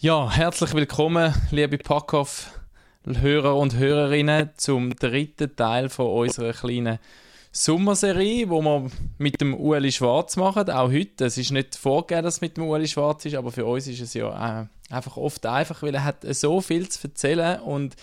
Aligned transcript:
Ja, 0.00 0.30
herzlich 0.30 0.74
willkommen, 0.74 1.34
liebe 1.50 1.76
Packoff-Hörer 1.76 3.56
und 3.56 3.74
Hörerinnen, 3.74 4.50
zum 4.56 4.94
dritten 4.94 5.56
Teil 5.56 5.88
von 5.88 6.06
unserer 6.06 6.52
kleinen 6.52 7.00
Sommerserie, 7.50 8.48
wo 8.48 8.62
wir 8.62 8.92
mit 9.18 9.40
dem 9.40 9.54
Ueli 9.58 9.90
Schwarz 9.90 10.36
machen, 10.36 10.70
auch 10.70 10.92
heute. 10.92 11.24
Es 11.24 11.36
ist 11.36 11.50
nicht 11.50 11.74
vorgegeben, 11.74 12.22
dass 12.22 12.34
es 12.34 12.40
mit 12.40 12.56
dem 12.56 12.68
Ueli 12.68 12.86
Schwarz 12.86 13.24
ist, 13.24 13.34
aber 13.34 13.50
für 13.50 13.66
uns 13.66 13.88
ist 13.88 14.00
es 14.00 14.14
ja 14.14 14.60
äh, 14.60 14.66
einfach 14.88 15.16
oft 15.16 15.44
einfach, 15.46 15.82
weil 15.82 15.96
er 15.96 16.04
hat 16.04 16.18
so 16.32 16.60
viel 16.60 16.88
zu 16.88 17.08
erzählen 17.08 17.60
und 17.60 17.96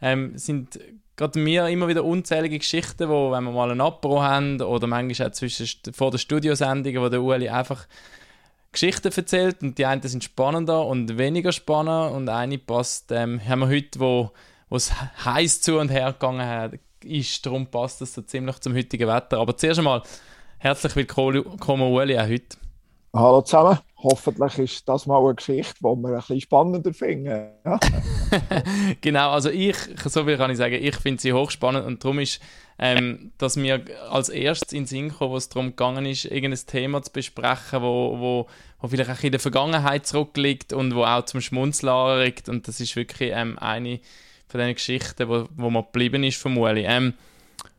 ähm, 0.00 0.38
sind 0.38 0.80
gerade 1.16 1.38
mir 1.38 1.68
immer 1.68 1.86
wieder 1.86 2.02
unzählige 2.02 2.60
Geschichten, 2.60 3.10
wo, 3.10 3.30
wenn 3.30 3.44
wir 3.44 3.52
mal 3.52 3.70
ein 3.70 3.82
Apro 3.82 4.22
haben 4.22 4.58
oder 4.62 4.86
manchmal 4.86 5.28
auch 5.28 5.32
zwischen, 5.32 5.68
vor 5.92 6.10
der 6.10 6.16
Studiosendung, 6.16 6.96
wo 7.02 7.10
der 7.10 7.22
Ueli 7.22 7.50
einfach 7.50 7.86
Geschichten 8.72 9.12
erzählt 9.12 9.62
und 9.62 9.76
die 9.76 9.86
einen 9.86 10.02
sind 10.02 10.24
spannender 10.24 10.86
und 10.86 11.18
weniger 11.18 11.52
spannend 11.52 12.14
und 12.14 12.28
eine 12.28 12.58
passt, 12.58 13.12
ähm, 13.12 13.40
haben 13.46 13.60
wir 13.60 13.68
heute, 13.68 14.00
wo 14.00 14.30
es 14.70 14.90
heiß 15.24 15.60
zu 15.60 15.78
und 15.78 15.90
her 15.90 16.12
gegangen 16.12 16.80
ist, 17.04 17.44
darum 17.44 17.66
passt 17.66 18.00
das 18.00 18.14
so 18.14 18.22
ziemlich 18.22 18.58
zum 18.60 18.74
heutigen 18.74 19.08
Wetter. 19.08 19.38
Aber 19.38 19.56
zuerst 19.56 19.78
einmal 19.78 20.02
herzlich 20.58 20.96
willkommen 20.96 21.92
Ueli 21.92 22.18
auch 22.18 22.26
heute. 22.26 22.56
Hallo 23.14 23.42
zusammen. 23.42 23.78
Hoffentlich 23.98 24.58
ist 24.58 24.88
das 24.88 25.06
mal 25.06 25.22
eine 25.22 25.34
Geschichte, 25.34 25.74
die 25.80 25.84
wir 25.84 26.08
ein 26.08 26.14
bisschen 26.14 26.40
spannender 26.40 26.94
finden. 26.94 27.50
Ja? 27.64 27.78
genau, 29.02 29.30
also 29.32 29.50
ich, 29.50 29.76
so 30.06 30.24
viel 30.24 30.38
kann 30.38 30.50
ich 30.50 30.56
sagen, 30.56 30.78
ich 30.80 30.96
finde 30.96 31.20
sie 31.20 31.34
hochspannend 31.34 31.84
und 31.84 32.02
darum 32.02 32.20
ist, 32.20 32.40
ähm, 32.84 33.30
dass 33.38 33.54
mir 33.54 33.84
als 34.10 34.28
erstes 34.28 34.72
in 34.72 34.80
den 34.80 34.86
Sinn 34.86 35.08
kam, 35.16 35.30
wo 35.30 35.36
es 35.36 35.48
darum 35.48 35.68
gegangen 35.68 36.04
ist, 36.04 36.24
irgendein 36.24 36.66
Thema 36.66 37.00
zu 37.00 37.12
besprechen, 37.12 37.80
wo, 37.80 38.18
wo, 38.18 38.48
wo 38.80 38.88
vielleicht 38.88 39.08
auch 39.08 39.22
in 39.22 39.30
der 39.30 39.38
Vergangenheit 39.38 40.04
zurückliegt 40.04 40.72
und 40.72 40.92
wo 40.96 41.04
auch 41.04 41.24
zum 41.24 41.40
Schmunzeln 41.40 41.92
anregt 41.92 42.48
und 42.48 42.66
das 42.66 42.80
ist 42.80 42.96
wirklich 42.96 43.30
ähm, 43.32 43.56
eine 43.60 44.00
von 44.48 44.58
den 44.58 44.74
Geschichten, 44.74 45.28
wo, 45.28 45.46
wo 45.54 45.70
man 45.70 45.84
geblieben 45.84 46.24
ist 46.24 46.44
Ueli. 46.44 46.84
Ähm, 46.84 47.14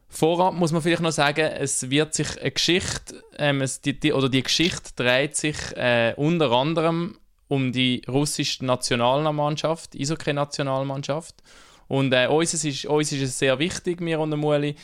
Vorab 0.08 0.53
muss 0.53 0.72
man 0.72 0.81
vielleicht 0.81 1.02
noch 1.02 1.11
sagen, 1.11 1.41
es 1.41 1.89
wird 1.89 2.13
sich 2.13 2.39
eine 2.39 2.52
Geschichte, 2.52 3.22
ähm, 3.38 3.61
es, 3.61 3.81
die, 3.81 4.00
die, 4.00 4.13
oder 4.13 4.30
die 4.30 4.44
Geschichte 4.44 4.91
dreht 4.95 5.35
sich 5.35 5.58
äh, 5.75 6.13
unter 6.16 6.50
anderem 6.52 7.17
um 7.50 7.73
die 7.73 8.03
russische 8.08 8.63
Nationalmannschaft, 8.63 9.95
Eishockey-Nationalmannschaft. 10.00 11.35
Und 11.88 12.14
äh, 12.14 12.28
uns, 12.28 12.53
ist, 12.53 12.86
uns 12.86 13.12
ist 13.12 13.22
es 13.22 13.39
sehr 13.39 13.59
wichtig, 13.59 14.02
mir 14.02 14.20
und 14.20 14.38
Muli, 14.38 14.76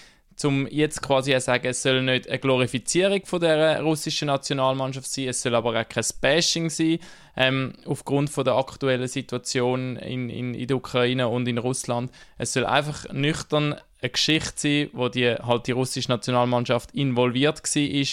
um 0.43 0.67
jetzt 0.67 1.01
quasi 1.01 1.33
zu 1.33 1.41
sagen, 1.41 1.67
es 1.67 1.81
soll 1.81 2.01
nicht 2.01 2.29
eine 2.29 2.39
Glorifizierung 2.39 3.25
von 3.25 3.41
der 3.41 3.81
russischen 3.81 4.27
Nationalmannschaft 4.27 5.11
sein, 5.11 5.27
es 5.27 5.41
soll 5.41 5.55
aber 5.55 5.79
auch 5.79 5.89
kein 5.89 6.03
Bashing 6.21 6.69
sein, 6.69 6.99
ähm, 7.35 7.73
aufgrund 7.85 8.29
von 8.29 8.45
der 8.45 8.55
aktuellen 8.55 9.07
Situation 9.07 9.97
in, 9.97 10.29
in, 10.29 10.53
in 10.53 10.67
der 10.67 10.77
Ukraine 10.77 11.27
und 11.27 11.47
in 11.47 11.57
Russland. 11.57 12.11
Es 12.37 12.53
soll 12.53 12.65
einfach 12.65 13.11
nüchtern 13.11 13.75
eine 14.01 14.09
Geschichte 14.09 14.53
sein, 14.55 14.89
wo 14.93 15.09
die, 15.09 15.35
halt 15.35 15.67
die 15.67 15.71
russische 15.71 16.09
Nationalmannschaft 16.09 16.91
involviert 16.91 17.61
war, 17.63 18.05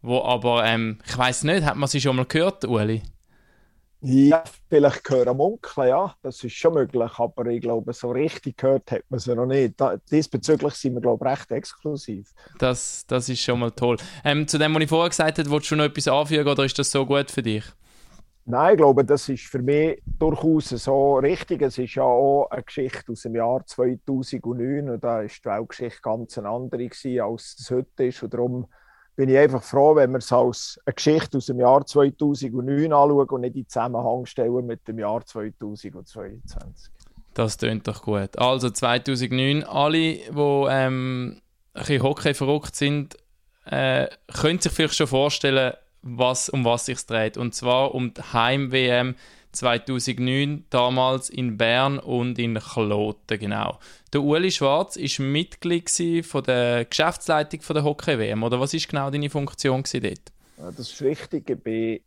wo 0.00 0.22
aber, 0.22 0.64
ähm, 0.64 0.98
ich 1.06 1.18
weiß 1.18 1.44
nicht, 1.44 1.64
hat 1.64 1.76
man 1.76 1.88
sie 1.88 2.00
schon 2.00 2.16
mal 2.16 2.24
gehört, 2.24 2.64
Uli? 2.64 3.02
Ja, 4.00 4.44
vielleicht 4.68 5.10
hören 5.10 5.36
Munkeln, 5.36 5.88
ja, 5.88 6.14
das 6.22 6.44
ist 6.44 6.54
schon 6.54 6.74
möglich, 6.74 7.10
aber 7.16 7.46
ich 7.46 7.60
glaube, 7.60 7.92
so 7.92 8.12
richtig 8.12 8.56
gehört 8.58 8.92
hat 8.92 9.02
man 9.08 9.18
sie 9.18 9.34
noch 9.34 9.46
nicht. 9.46 9.74
Diesbezüglich 10.12 10.74
sind 10.74 10.94
wir, 10.94 11.00
glaube 11.00 11.24
ich, 11.24 11.32
recht 11.32 11.50
exklusiv. 11.50 12.32
Das, 12.60 13.04
das 13.08 13.28
ist 13.28 13.40
schon 13.40 13.58
mal 13.58 13.72
toll. 13.72 13.96
Ähm, 14.24 14.46
zu 14.46 14.56
dem, 14.56 14.72
was 14.74 14.82
ich 14.82 14.88
vorher 14.88 15.08
gesagt 15.08 15.38
habe, 15.38 15.50
willst 15.50 15.70
du 15.72 15.76
noch 15.76 15.84
etwas 15.84 16.06
anfügen 16.06 16.46
oder 16.46 16.64
ist 16.64 16.78
das 16.78 16.92
so 16.92 17.04
gut 17.04 17.28
für 17.30 17.42
dich? 17.42 17.64
Nein, 18.44 18.74
ich 18.74 18.78
glaube, 18.78 19.04
das 19.04 19.28
ist 19.28 19.44
für 19.44 19.60
mich 19.60 20.00
durchaus 20.06 20.68
so 20.68 21.18
richtig. 21.18 21.60
Es 21.60 21.76
ist 21.76 21.96
ja 21.96 22.04
auch 22.04 22.48
eine 22.50 22.62
Geschichte 22.62 23.12
aus 23.12 23.22
dem 23.22 23.34
Jahr 23.34 23.66
2009 23.66 24.88
und 24.88 25.04
da 25.04 25.16
war 25.16 25.24
die 25.24 25.44
Weltgeschichte 25.44 26.00
ganz 26.00 26.38
eine 26.38 26.48
andere 26.48 26.88
gewesen, 26.88 27.20
als 27.20 27.56
es 27.58 27.70
heute 27.70 28.04
ist. 28.04 28.22
Und 28.22 28.32
darum 28.32 28.66
bin 29.18 29.30
ich 29.30 29.36
einfach 29.36 29.64
froh, 29.64 29.96
wenn 29.96 30.12
wir 30.12 30.18
es 30.18 30.32
als 30.32 30.80
eine 30.86 30.94
Geschichte 30.94 31.38
aus 31.38 31.46
dem 31.46 31.58
Jahr 31.58 31.84
2009 31.84 32.92
anschauen 32.92 33.28
und 33.28 33.40
nicht 33.40 33.56
in 33.56 33.68
Zusammenhang 33.68 34.26
stellen 34.26 34.64
mit 34.64 34.86
dem 34.86 35.00
Jahr 35.00 35.26
2022. 35.26 36.92
Das 37.34 37.58
klingt 37.58 37.88
doch 37.88 38.02
gut. 38.02 38.38
Also 38.38 38.70
2009, 38.70 39.64
alle, 39.64 39.98
die 39.98 40.30
ähm, 40.36 41.40
ein 41.74 41.80
bisschen 41.80 42.02
Hockey 42.04 42.32
verrückt 42.32 42.76
sind, 42.76 43.16
äh, 43.64 44.06
können 44.40 44.60
sich 44.60 44.70
vielleicht 44.70 44.94
schon 44.94 45.08
vorstellen, 45.08 45.72
was, 46.02 46.48
um 46.48 46.64
was 46.64 46.86
sich 46.86 47.04
dreht. 47.04 47.36
Und 47.36 47.56
zwar 47.56 47.96
um 47.96 48.14
die 48.14 48.22
Heim-WM 48.22 49.16
2009, 49.52 50.64
damals 50.70 51.30
in 51.30 51.56
Bern 51.56 51.98
und 51.98 52.38
in 52.38 52.54
Kloten, 52.54 53.38
genau. 53.38 53.78
Der 54.12 54.22
Uli 54.22 54.50
Schwarz 54.50 54.96
war 54.96 55.26
Mitglied 55.26 55.90
von 56.24 56.42
der 56.42 56.84
Geschäftsleitung 56.84 57.60
von 57.60 57.74
der 57.74 57.84
Hockey-WM, 57.84 58.42
oder 58.42 58.60
was 58.60 58.72
war 58.72 58.80
genau 58.80 59.10
deine 59.10 59.30
Funktion 59.30 59.82
dort? 59.92 60.32
Das 60.56 60.78
ist 60.78 61.02
richtig. 61.02 61.48
Ich 61.48 61.64
war 61.64 61.98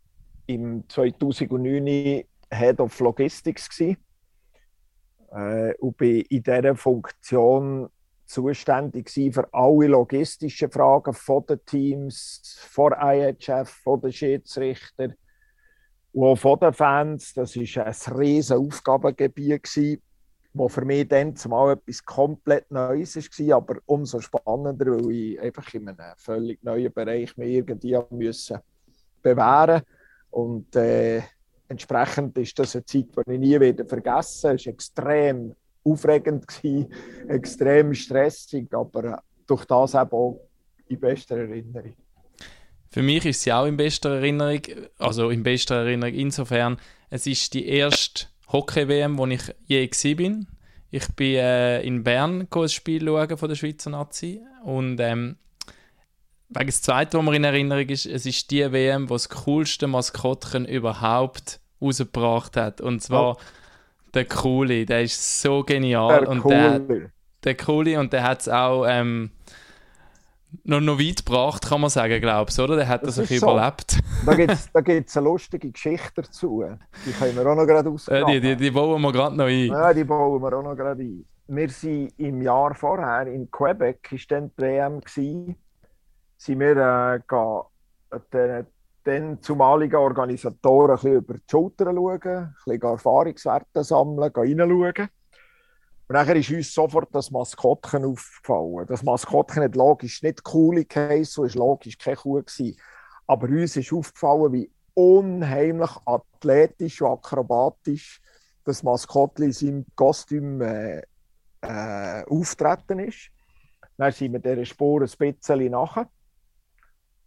im 0.46 0.84
2009 0.88 2.24
Head 2.52 2.80
of 2.80 2.98
Logistics. 3.00 3.80
Äh, 3.80 3.96
und 5.78 5.96
bin 5.96 6.20
in 6.28 6.42
dieser 6.42 6.76
Funktion 6.76 7.88
zuständig 8.26 9.10
für 9.10 9.48
alle 9.52 9.86
logistischen 9.86 10.70
Fragen 10.70 11.14
von 11.14 11.44
den 11.46 11.64
Teams, 11.64 12.58
von 12.70 12.92
IHF, 12.92 13.68
von 13.68 14.00
den 14.00 14.12
Schiedsrichtern 14.12 15.14
und 16.12 16.24
auch 16.24 16.36
von 16.36 16.58
den 16.60 16.72
Fans. 16.72 17.32
Das 17.34 17.56
war 17.56 17.86
ein 17.86 18.16
riesiges 18.18 18.52
Aufgabengebiet, 18.52 19.62
das 20.54 20.72
für 20.72 20.84
mich 20.84 21.08
dann 21.08 21.34
zumal 21.34 21.74
etwas 21.74 22.04
komplett 22.04 22.70
Neues 22.70 23.16
war, 23.16 23.56
aber 23.56 23.76
umso 23.86 24.20
spannender, 24.20 24.86
weil 24.86 25.10
ich 25.10 25.40
einfach 25.40 25.72
in 25.74 25.88
einem 25.88 26.14
völlig 26.16 26.62
neuen 26.62 26.92
Bereich 26.92 27.36
mich 27.36 27.54
irgendwie 27.54 27.98
müssen 28.10 28.58
bewähren 29.22 29.82
und 30.30 30.74
äh, 30.76 31.22
entsprechend 31.68 32.36
ist 32.38 32.58
das 32.58 32.74
eine 32.74 32.84
Zeit, 32.84 33.06
die 33.26 33.32
ich 33.32 33.38
nie 33.38 33.60
wieder 33.60 33.84
vergessen. 33.84 34.54
Es 34.54 34.66
war 34.66 34.72
extrem 34.72 35.54
aufregend, 35.84 36.46
gewesen, 36.46 36.92
extrem 37.28 37.94
stressig, 37.94 38.72
aber 38.74 39.04
äh, 39.04 39.16
durch 39.46 39.64
das 39.64 39.94
eben 39.94 40.10
auch 40.10 40.40
in 40.88 41.00
bester 41.00 41.36
Erinnerung. 41.36 41.94
Für 42.92 43.02
mich 43.02 43.24
ist 43.24 43.40
sie 43.40 43.52
auch 43.54 43.64
in 43.64 43.78
bester 43.78 44.16
Erinnerung, 44.16 44.60
also 44.98 45.30
in 45.30 45.42
bester 45.42 45.76
Erinnerung 45.76 46.14
insofern, 46.14 46.76
es 47.08 47.26
ist 47.26 47.54
die 47.54 47.66
erste 47.66 48.26
Hockey-WM, 48.48 49.16
wo 49.16 49.26
ich 49.26 49.40
je 49.66 50.14
bin. 50.14 50.46
Ich 50.90 51.08
bin 51.16 51.36
äh, 51.36 51.80
in 51.80 52.04
Bern 52.04 52.46
ein 52.54 52.68
Spiel 52.68 53.02
schauen 53.02 53.38
von 53.38 53.48
der 53.48 53.56
Schweizer 53.56 53.88
Nazi 53.88 54.42
und 54.62 55.00
ähm, 55.00 55.36
wegen 56.50 56.66
das 56.66 56.82
Zweite, 56.82 57.16
was 57.16 57.24
mir 57.24 57.34
in 57.34 57.44
Erinnerung 57.44 57.88
ist, 57.88 58.04
es 58.04 58.26
ist 58.26 58.50
die 58.50 58.70
WM, 58.70 59.08
wo 59.08 59.14
das 59.14 59.30
coolste 59.30 59.86
Maskottchen 59.86 60.66
überhaupt 60.66 61.60
rausgebracht 61.80 62.58
hat. 62.58 62.82
Und 62.82 63.00
zwar 63.00 63.36
oh. 63.36 63.40
der 64.12 64.26
Coole, 64.26 64.84
der 64.84 65.02
ist 65.02 65.40
so 65.40 65.62
genial. 65.62 66.20
Der 66.20 66.28
und 66.28 66.40
Coole. 66.40 66.80
Der, 66.80 67.10
der 67.44 67.56
Coole 67.56 67.98
und 67.98 68.12
der 68.12 68.22
hat 68.24 68.42
es 68.42 68.50
auch 68.50 68.84
ähm, 68.86 69.30
noch, 70.64 70.80
noch 70.80 70.98
weit 70.98 71.24
gebracht, 71.24 71.66
kann 71.68 71.80
man 71.80 71.90
sagen, 71.90 72.20
glaubst 72.20 72.58
du, 72.58 72.64
oder? 72.64 72.76
Der 72.76 72.88
hat 72.88 73.06
das, 73.06 73.16
das 73.16 73.28
so. 73.28 73.36
überlebt. 73.36 73.98
Da 74.26 74.34
gibt 74.34 74.52
es 74.52 74.70
da 74.72 74.80
gibt's 74.80 75.16
eine 75.16 75.26
lustige 75.26 75.70
Geschichte 75.70 76.22
dazu. 76.22 76.64
Die 77.06 77.12
können 77.12 77.36
wir 77.36 77.46
auch 77.46 77.56
noch 77.56 77.66
gerade 77.66 77.88
ausgraben. 77.88 78.28
Ja, 78.28 78.40
die, 78.40 78.40
die, 78.40 78.56
die 78.56 78.70
bauen 78.70 79.00
wir 79.00 79.12
gerade 79.12 79.36
noch 79.36 79.46
ein. 79.46 79.66
Ja, 79.66 79.92
die 79.92 80.04
bauen 80.04 80.40
wir 80.40 80.52
auch 80.58 80.62
noch 80.62 80.76
gerade 80.76 81.02
ein. 81.02 81.24
Wir 81.48 81.68
sind 81.68 82.12
im 82.18 82.40
Jahr 82.40 82.74
vorher 82.74 83.26
in 83.26 83.50
Quebec, 83.50 84.08
war 84.10 84.18
dann 84.28 84.50
die 84.56 84.62
WM, 84.62 85.00
gewesen, 85.00 85.56
sind 86.36 86.60
wir 86.60 87.20
äh, 87.28 88.18
den, 88.32 88.66
den 89.04 89.42
zumaligen 89.42 89.96
Organisatoren 89.96 90.92
ein 90.92 90.96
bisschen 90.96 91.14
über 91.16 91.34
die 91.34 91.42
Schulter 91.50 91.86
schauen, 91.86 92.20
ein 92.22 92.54
bisschen 92.64 92.82
Erfahrungswerte 92.82 93.84
sammeln, 93.84 94.32
reinschauen. 94.32 95.08
Und 96.12 96.18
nachher 96.18 96.36
ist 96.36 96.50
uns 96.50 96.74
sofort 96.74 97.08
das 97.14 97.30
Maskottchen 97.30 98.04
aufgefallen. 98.04 98.84
Das 98.86 99.02
Maskottchen 99.02 99.62
hat 99.62 99.74
logisch 99.74 100.22
nicht 100.22 100.42
cool 100.52 100.84
geheißen, 100.84 101.46
es 101.46 101.56
war 101.56 101.68
logisch 101.68 101.96
keine 101.96 102.16
Kuh. 102.16 102.34
Gewesen. 102.34 102.76
Aber 103.26 103.48
uns 103.48 103.78
ist 103.78 103.94
aufgefallen, 103.94 104.52
wie 104.52 104.70
unheimlich 104.92 105.90
athletisch 106.04 107.00
und 107.00 107.12
akrobatisch 107.12 108.20
das 108.62 108.82
Maskottchen 108.82 109.46
in 109.46 109.52
seinem 109.52 109.86
Kostüm 109.96 110.60
äh, 110.60 111.00
äh, 111.62 112.24
auftreten 112.28 112.98
ist. 112.98 113.30
Dann 113.96 114.12
sind 114.12 114.34
wir 114.34 114.40
dieser 114.40 114.66
Spur 114.66 115.00
ein 115.00 115.10
bisschen 115.18 115.70
nachher. 115.70 116.10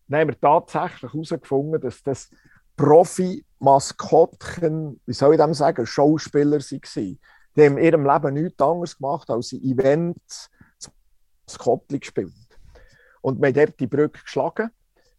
Dann 0.08 0.20
haben 0.20 0.28
wir 0.28 0.40
tatsächlich 0.40 1.12
herausgefunden, 1.12 1.82
dass 1.82 2.04
das 2.04 2.30
Profi-Maskottchen, 2.78 5.02
wie 5.08 5.14
soll 5.14 5.34
ich 5.34 5.42
dem 5.42 5.56
sagen, 5.56 5.88
Schauspieler 5.88 6.60
waren. 6.60 7.20
Die 7.56 7.64
haben 7.64 7.78
in 7.78 7.84
ihrem 7.86 8.06
Leben 8.06 8.34
nichts 8.34 8.62
anderes 8.62 8.98
gemacht, 8.98 9.30
als 9.30 9.54
in 9.54 9.64
Events 9.64 10.50
das 11.46 11.58
Koppel 11.58 12.00
gespielt. 12.00 12.34
Und 13.22 13.40
wir 13.40 13.48
haben 13.48 13.54
dort 13.54 13.80
die 13.80 13.88
Brücke 13.88 14.22
geschlagen, 14.22 14.70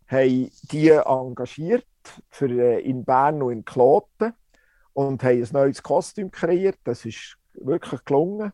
haben 0.06 0.50
die 0.70 0.90
engagiert 0.90 1.86
für, 2.28 2.48
äh, 2.48 2.80
in 2.80 3.04
Bern 3.04 3.42
und 3.42 3.52
in 3.52 3.64
Kloten. 3.64 4.32
und 4.92 5.22
haben 5.22 5.42
ein 5.42 5.48
neues 5.52 5.82
Kostüm 5.82 6.30
kreiert. 6.30 6.78
Das 6.84 7.04
ist 7.04 7.36
wirklich 7.52 8.02
gelungen. 8.04 8.52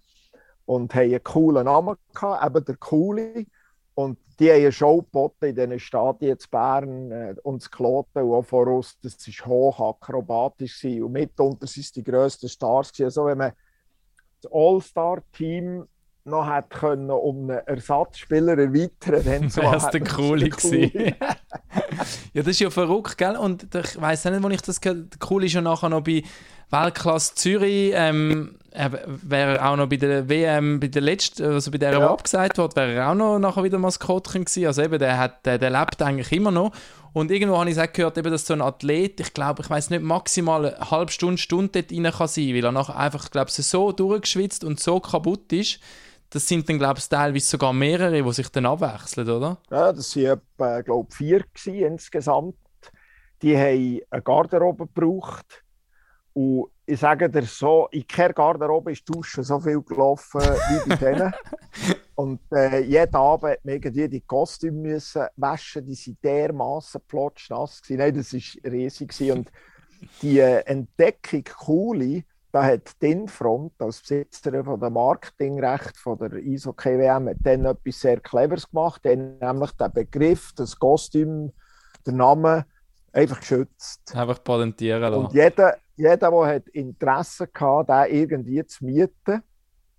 Und 0.64 0.94
haben 0.94 1.02
einen 1.02 1.22
coolen 1.22 1.64
Namen 1.66 1.96
gehabt, 2.12 2.44
eben 2.44 2.64
der 2.64 2.76
Coole. 2.76 3.46
Und 3.94 4.18
die 4.40 4.50
haben 4.50 4.60
eine 4.60 4.72
Show 4.72 5.02
geboten 5.02 5.44
in 5.44 5.54
diesen 5.54 5.78
Stadien 5.78 6.38
zu 6.38 6.48
Bern 6.50 7.12
äh, 7.12 7.34
und 7.42 7.62
zu 7.62 7.70
Kloten 7.70 8.22
und 8.22 8.32
auch 8.32 8.42
voraus. 8.42 8.98
Das 9.02 9.16
war 9.28 9.46
hoch 9.46 9.80
akrobatisch. 9.80 10.84
Und 10.84 11.12
mitunter 11.12 11.66
waren 11.66 11.80
es 11.80 11.92
die 11.92 12.02
grössten 12.02 12.48
Stars. 12.48 12.92
Also 13.00 13.26
wenn 13.26 13.38
man 13.38 13.52
das 14.42 14.52
All-Star-Team 14.52 15.86
noch 16.24 16.48
hätte 16.48 16.68
können, 16.68 17.10
um 17.10 17.50
einen 17.50 17.66
Ersatzspieler 17.66 18.56
erweitern 18.56 19.22
dann 19.24 19.50
so 19.50 19.62
wäre 19.62 19.76
es 19.76 19.88
der 19.88 20.04
Coole 20.04 20.48
gewesen. 20.48 20.92
ja, 22.32 22.42
das 22.42 22.48
ist 22.48 22.60
ja 22.60 22.70
verrückt, 22.70 23.18
gell? 23.18 23.36
Und 23.36 23.74
ich 23.74 24.00
weiss 24.00 24.24
nicht, 24.24 24.42
wo 24.42 24.48
ich 24.48 24.62
das 24.62 24.80
gehört 24.80 25.16
Der 25.20 25.42
ist 25.42 25.52
ja 25.52 25.60
nachher 25.60 25.88
noch 25.88 26.02
bei 26.02 26.22
Weltklasse 26.70 27.34
Zürich, 27.34 27.92
ähm, 27.94 28.58
wäre 28.74 29.64
auch 29.64 29.76
noch 29.76 29.88
bei 29.88 29.96
der 29.96 30.28
WM, 30.28 30.80
bei 30.80 30.88
der 30.88 31.02
letzten, 31.02 31.44
also 31.44 31.70
bei 31.70 31.78
der, 31.78 31.92
ja. 31.92 32.10
abgesagt 32.10 32.58
wurde, 32.58 32.76
wäre 32.76 32.92
er 32.92 33.10
auch 33.10 33.14
noch 33.14 33.38
nachher 33.38 33.64
wieder 33.64 33.78
Maskottchen 33.78 34.44
gewesen. 34.44 34.66
Also 34.66 34.82
eben, 34.82 34.98
der, 34.98 35.18
hat, 35.18 35.44
der, 35.46 35.58
der 35.58 35.70
lebt 35.70 36.00
eigentlich 36.00 36.32
immer 36.32 36.50
noch. 36.50 36.72
Und 37.12 37.30
irgendwo 37.30 37.58
habe 37.58 37.70
ich 37.70 37.78
auch 37.78 37.92
gehört, 37.92 38.16
eben, 38.16 38.30
dass 38.30 38.46
so 38.46 38.54
ein 38.54 38.62
Athlet, 38.62 39.20
ich 39.20 39.34
glaube, 39.34 39.62
ich 39.62 39.68
weiß 39.68 39.90
nicht, 39.90 40.02
maximal 40.02 40.74
eine 40.74 40.90
halbe 40.90 41.12
Stunde, 41.12 41.38
Stunde 41.38 41.82
dort 41.82 41.92
rein 41.92 42.10
kann 42.10 42.28
sein, 42.28 42.54
weil 42.54 42.64
er 42.64 42.72
nachher 42.72 42.96
einfach, 42.96 43.30
glaube 43.30 43.50
ich, 43.50 43.54
so 43.54 43.92
durchgeschwitzt 43.92 44.64
und 44.64 44.80
so 44.80 44.98
kaputt 45.00 45.52
ist, 45.52 45.78
das 46.30 46.48
sind 46.48 46.66
dann, 46.68 46.78
glaube 46.78 46.98
ich, 46.98 47.08
teilweise 47.08 47.46
sogar 47.46 47.74
mehrere, 47.74 48.22
die 48.22 48.32
sich 48.32 48.48
dann 48.48 48.64
abwechseln, 48.64 49.28
oder? 49.28 49.58
Ja, 49.70 49.92
das 49.92 50.16
waren, 50.16 50.40
etwa, 50.56 50.80
glaube 50.80 51.08
ich, 51.20 51.44
vier 51.54 51.86
insgesamt. 51.86 52.56
Die 53.42 53.56
haben 53.56 54.00
eine 54.08 54.22
Garderobe 54.22 54.86
gebraucht. 54.86 55.62
Und 56.32 56.70
ich 56.84 57.00
sage 57.00 57.30
dir 57.30 57.42
so, 57.42 57.88
in 57.92 58.06
keiner 58.06 58.34
Garderobe 58.34 58.92
ist 58.92 59.08
Duschen 59.08 59.44
so 59.44 59.60
viel 59.60 59.80
gelaufen 59.82 60.40
wie 60.40 60.88
bei 60.88 60.96
denen. 60.96 61.32
Und 62.14 62.40
äh, 62.52 62.80
jeden 62.80 63.14
Abend 63.14 63.42
musste 63.42 63.60
man 63.64 63.74
irgendwie 63.74 64.08
die 64.08 64.20
Kostüme 64.20 64.78
müssen 64.78 65.26
waschen, 65.36 65.86
die 65.86 65.96
waren 65.96 66.18
dermaßen 66.22 67.00
plotschnass. 67.06 67.82
Nein, 67.88 68.14
das 68.14 68.34
war 68.34 68.72
riesig. 68.72 69.32
Und 69.32 69.50
die 70.20 70.40
äh, 70.40 70.60
Entdeckung, 70.66 71.44
coole, 71.58 72.24
da 72.50 72.64
hat 72.64 73.00
die 73.00 73.12
Infront 73.12 73.72
als 73.80 74.00
Besitzerin 74.00 74.64
von 74.64 74.78
der 74.78 74.90
Marketingrecht 74.90 75.96
von 75.96 76.18
der 76.18 76.32
Eishockey 76.32 76.98
WM 76.98 77.34
dann 77.40 77.64
etwas 77.64 78.00
sehr 78.00 78.20
Cleveres 78.20 78.68
gemacht, 78.68 79.00
dann 79.04 79.38
nämlich 79.38 79.70
den 79.72 79.92
Begriff, 79.92 80.52
das 80.54 80.78
Kostüm, 80.78 81.52
der 82.04 82.12
Name 82.12 82.66
einfach 83.12 83.40
geschützt. 83.40 84.14
Einfach 84.14 84.42
patentieren 84.42 85.00
lassen. 85.02 85.26
Und 85.26 85.32
jeder, 85.32 85.76
jeder, 85.96 86.16
der 86.16 86.46
hat 86.46 86.68
Interesse 86.68 87.48
hatte, 87.54 88.10
den 88.10 88.16
irgendwie 88.16 88.64
zu 88.66 88.84
mieten, 88.84 89.42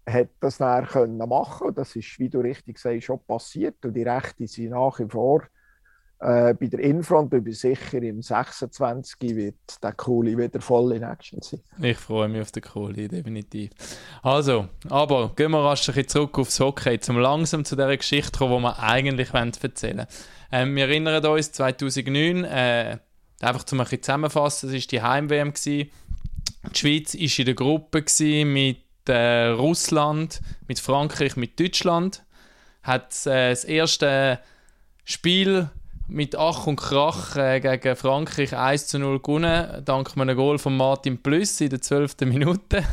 hat 0.08 0.30
das 0.40 0.58
dann 0.58 0.86
können 0.86 1.18
machen. 1.18 1.74
Das 1.74 1.96
ist, 1.96 2.20
wie 2.20 2.30
du 2.30 2.40
richtig 2.40 2.78
sagst, 2.80 3.04
schon 3.04 3.24
passiert. 3.26 3.84
Und 3.86 3.94
die 3.94 4.04
Rechte 4.04 4.48
sind 4.48 4.72
nach 4.72 5.00
wie 5.00 5.08
vor 5.08 5.44
äh, 6.24 6.54
bei 6.54 6.68
der 6.68 6.80
Infront 6.80 7.30
bin 7.30 7.46
ich 7.46 7.60
sicher, 7.60 8.02
im 8.02 8.22
26. 8.22 9.36
wird 9.36 9.84
der 9.84 9.92
Coole 9.92 10.38
wieder 10.38 10.62
voll 10.62 10.94
in 10.94 11.04
Action 11.04 11.42
sein. 11.42 11.60
Ich 11.82 11.98
freue 11.98 12.30
mich 12.30 12.42
auf 12.42 12.52
den 12.52 12.64
Coole, 12.64 13.10
definitiv. 13.10 13.72
Also, 14.22 14.70
aber 14.90 15.34
gehen 15.36 15.52
wir 15.52 15.60
rasch 15.60 15.90
ein 15.90 16.08
zurück 16.08 16.40
aufs 16.40 16.62
Hockey, 16.62 16.98
zum 17.00 17.18
langsam 17.18 17.66
zu 17.66 17.76
dieser 17.76 17.98
Geschichte 17.98 18.38
kommen, 18.38 18.56
die 18.58 18.64
wir 18.64 18.80
eigentlich 18.80 19.34
erzählen 19.34 19.98
wollen. 19.98 20.08
Ähm, 20.56 20.76
wir 20.76 20.88
erinnern 20.88 21.26
uns, 21.26 21.52
2009, 21.52 22.44
äh, 22.44 23.00
einfach 23.42 23.64
zum 23.64 23.80
ein 23.80 23.86
bisschen 23.86 24.04
zusammenfassen, 24.04 24.70
es 24.70 24.84
war 24.84 24.88
die 24.88 25.02
Heim-WM. 25.02 25.54
Die 25.66 25.90
Schweiz 26.74 27.16
war 27.16 27.40
in 27.40 27.46
der 27.46 27.56
Gruppe 27.56 28.06
mit 28.46 28.84
äh, 29.08 29.48
Russland, 29.48 30.42
mit 30.68 30.78
Frankreich, 30.78 31.38
mit 31.38 31.60
Deutschland. 31.60 32.24
Hat 32.84 33.26
äh, 33.26 33.50
das 33.50 33.64
erste 33.64 34.42
Spiel 35.04 35.72
mit 36.08 36.36
Ach 36.36 36.68
und 36.68 36.76
Krach 36.76 37.36
äh, 37.36 37.60
gegen 37.60 37.96
Frankreich 37.96 38.56
1 38.56 38.86
zu 38.86 39.00
0 39.00 39.22
gewonnen, 39.22 39.84
dank 39.84 40.16
einem 40.16 40.38
Goal 40.38 40.60
von 40.60 40.78
Martin 40.78 41.18
Plüss 41.18 41.62
in 41.62 41.72
der 41.72 41.82
12. 41.82 42.18
Minute. 42.26 42.84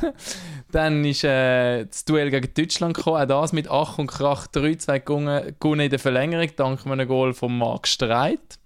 Dann 0.72 1.04
ist 1.04 1.24
äh, 1.24 1.84
das 1.84 2.04
Duell 2.04 2.30
gegen 2.30 2.52
Deutschland 2.54 2.96
gekommen, 2.96 3.22
auch 3.22 3.26
das 3.26 3.52
mit 3.52 3.68
Ach 3.68 3.98
und 3.98 4.06
Krach 4.06 4.46
3-2 4.46 5.00
gewonnen 5.00 5.80
in 5.80 5.90
der 5.90 5.98
Verlängerung, 5.98 6.50
dank 6.56 6.86
einem 6.86 7.08
Goal 7.08 7.34
von 7.34 7.56
Marc 7.56 7.88
Streit. 7.88 8.58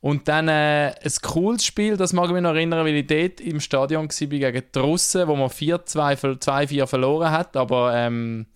Und 0.00 0.28
dann 0.28 0.48
äh, 0.48 0.94
ein 1.02 1.12
cooles 1.22 1.64
Spiel, 1.64 1.96
das 1.96 2.14
mag 2.14 2.26
ich 2.26 2.32
mich 2.32 2.42
noch 2.42 2.54
erinnern, 2.54 2.86
weil 2.86 2.94
ich 2.94 3.06
dort 3.06 3.40
im 3.40 3.60
Stadion 3.60 4.08
war 4.08 4.26
gegen 4.28 4.62
die 4.74 4.78
Russen, 4.78 5.28
wo 5.28 5.36
man 5.36 5.48
4-2-4 5.48 6.86
verloren 6.86 7.30
hat, 7.30 7.54
aber 7.56 7.94
ähm, 7.94 8.46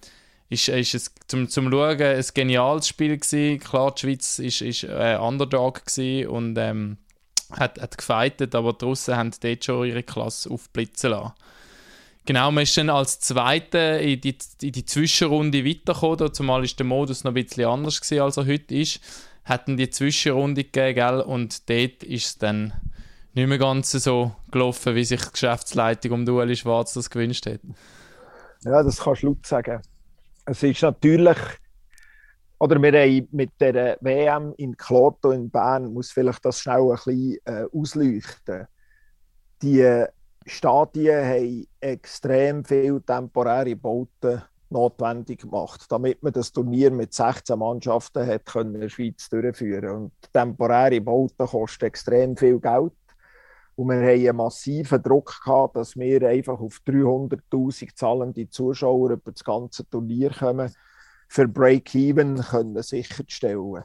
ist, 0.49 0.69
ist 0.69 0.94
es 0.94 1.14
zum, 1.26 1.49
zum 1.49 1.70
Schauen 1.70 2.00
ein 2.00 2.25
geniales 2.32 2.88
Spiel 2.88 3.19
gewesen. 3.19 3.58
Klar, 3.61 3.94
die 3.94 4.00
Schweiz 4.00 4.38
ist 4.38 4.85
äh, 4.85 5.19
Underdog 5.20 5.82
und 6.29 6.56
ähm, 6.56 6.96
hat, 7.50 7.81
hat 7.81 7.99
gefightet, 7.99 8.55
aber 8.55 8.73
die 8.73 8.85
Russen 8.87 9.17
haben 9.17 9.31
dort 9.38 9.64
schon 9.64 9.87
ihre 9.87 10.02
Klasse 10.02 10.50
aufblitzen 10.50 11.11
lassen. 11.11 11.32
Genau, 12.26 12.50
man 12.50 12.62
ist 12.62 12.76
dann 12.76 12.90
als 12.90 13.20
Zweiter 13.20 14.00
in 14.00 14.20
die, 14.20 14.36
in 14.62 14.72
die 14.72 14.84
Zwischenrunde 14.84 15.64
weitergekommen, 15.64 16.32
zumal 16.32 16.64
ist 16.64 16.78
der 16.78 16.86
Modus 16.86 17.24
noch 17.24 17.32
ein 17.32 17.34
bisschen 17.34 17.66
anders 17.66 18.00
gewesen, 18.00 18.22
als 18.22 18.36
er 18.38 18.46
heute 18.46 18.74
ist. 18.74 19.00
Hatten 19.44 19.76
die 19.76 19.90
Zwischenrunde 19.90 20.64
gegeben, 20.64 20.94
gell? 20.94 21.20
und 21.20 21.68
dort 21.68 22.02
ist 22.02 22.26
es 22.26 22.38
dann 22.38 22.72
nicht 23.34 23.48
mehr 23.48 23.58
ganz 23.58 23.90
so 23.92 24.34
gelaufen, 24.50 24.94
wie 24.94 25.04
sich 25.04 25.22
die 25.22 25.32
Geschäftsleitung 25.32 26.12
um 26.12 26.24
Dueli 26.24 26.56
Schwarz 26.56 26.94
das 26.94 27.10
gewünscht 27.10 27.46
hat. 27.46 27.60
Ja, 28.62 28.82
das 28.82 28.98
kannst 29.02 29.22
du 29.22 29.26
laut 29.28 29.44
sagen 29.44 29.82
es 30.46 30.62
ist 30.62 30.82
natürlich, 30.82 31.38
oder 32.58 32.80
wir 32.80 32.92
haben 32.92 33.28
mit 33.32 33.52
der 33.60 33.98
WM 34.00 34.54
in 34.56 34.76
Kloto 34.76 35.30
in 35.30 35.50
Bern, 35.50 35.92
muss 35.92 36.10
vielleicht 36.10 36.44
das 36.44 36.60
schnell 36.60 36.82
ein 36.82 36.90
bisschen 36.90 37.38
äh, 37.44 37.64
ausleuchten. 37.72 38.66
Die 39.62 40.04
Stadien 40.46 41.25
haben 41.25 41.67
extrem 41.81 42.64
viele 42.64 43.02
temporäre 43.02 43.76
Bauten 43.76 44.43
notwendig 44.70 45.43
gemacht, 45.43 45.87
damit 45.88 46.23
man 46.23 46.32
das 46.32 46.52
Turnier 46.52 46.91
mit 46.91 47.14
16 47.14 47.58
Mannschaften 47.58 48.26
hat 48.26 48.55
in 48.56 48.81
der 48.81 48.88
Schweiz 48.88 49.29
durchführen 49.29 49.88
Und 49.88 50.12
temporäre 50.32 51.00
Bauten 51.00 51.46
kosten 51.46 51.87
extrem 51.87 52.37
viel 52.37 52.61
Geld. 52.61 52.93
Und 53.76 53.88
wir 53.88 53.96
haben 53.96 54.05
einen 54.05 54.37
massiven 54.37 55.02
Druck 55.02 55.41
gehabt, 55.44 55.76
dass 55.76 55.96
wir 55.96 56.29
einfach 56.29 56.61
auf 56.61 56.81
300.000 56.87 57.94
zahlende 57.94 58.48
Zuschauer 58.48 59.10
über 59.10 59.32
das 59.32 59.43
ganze 59.43 59.89
Turnier 59.89 60.31
kommen, 60.31 60.72
für 61.29 61.48
Break-Even 61.48 62.43
sicherzustellen. 62.82 63.84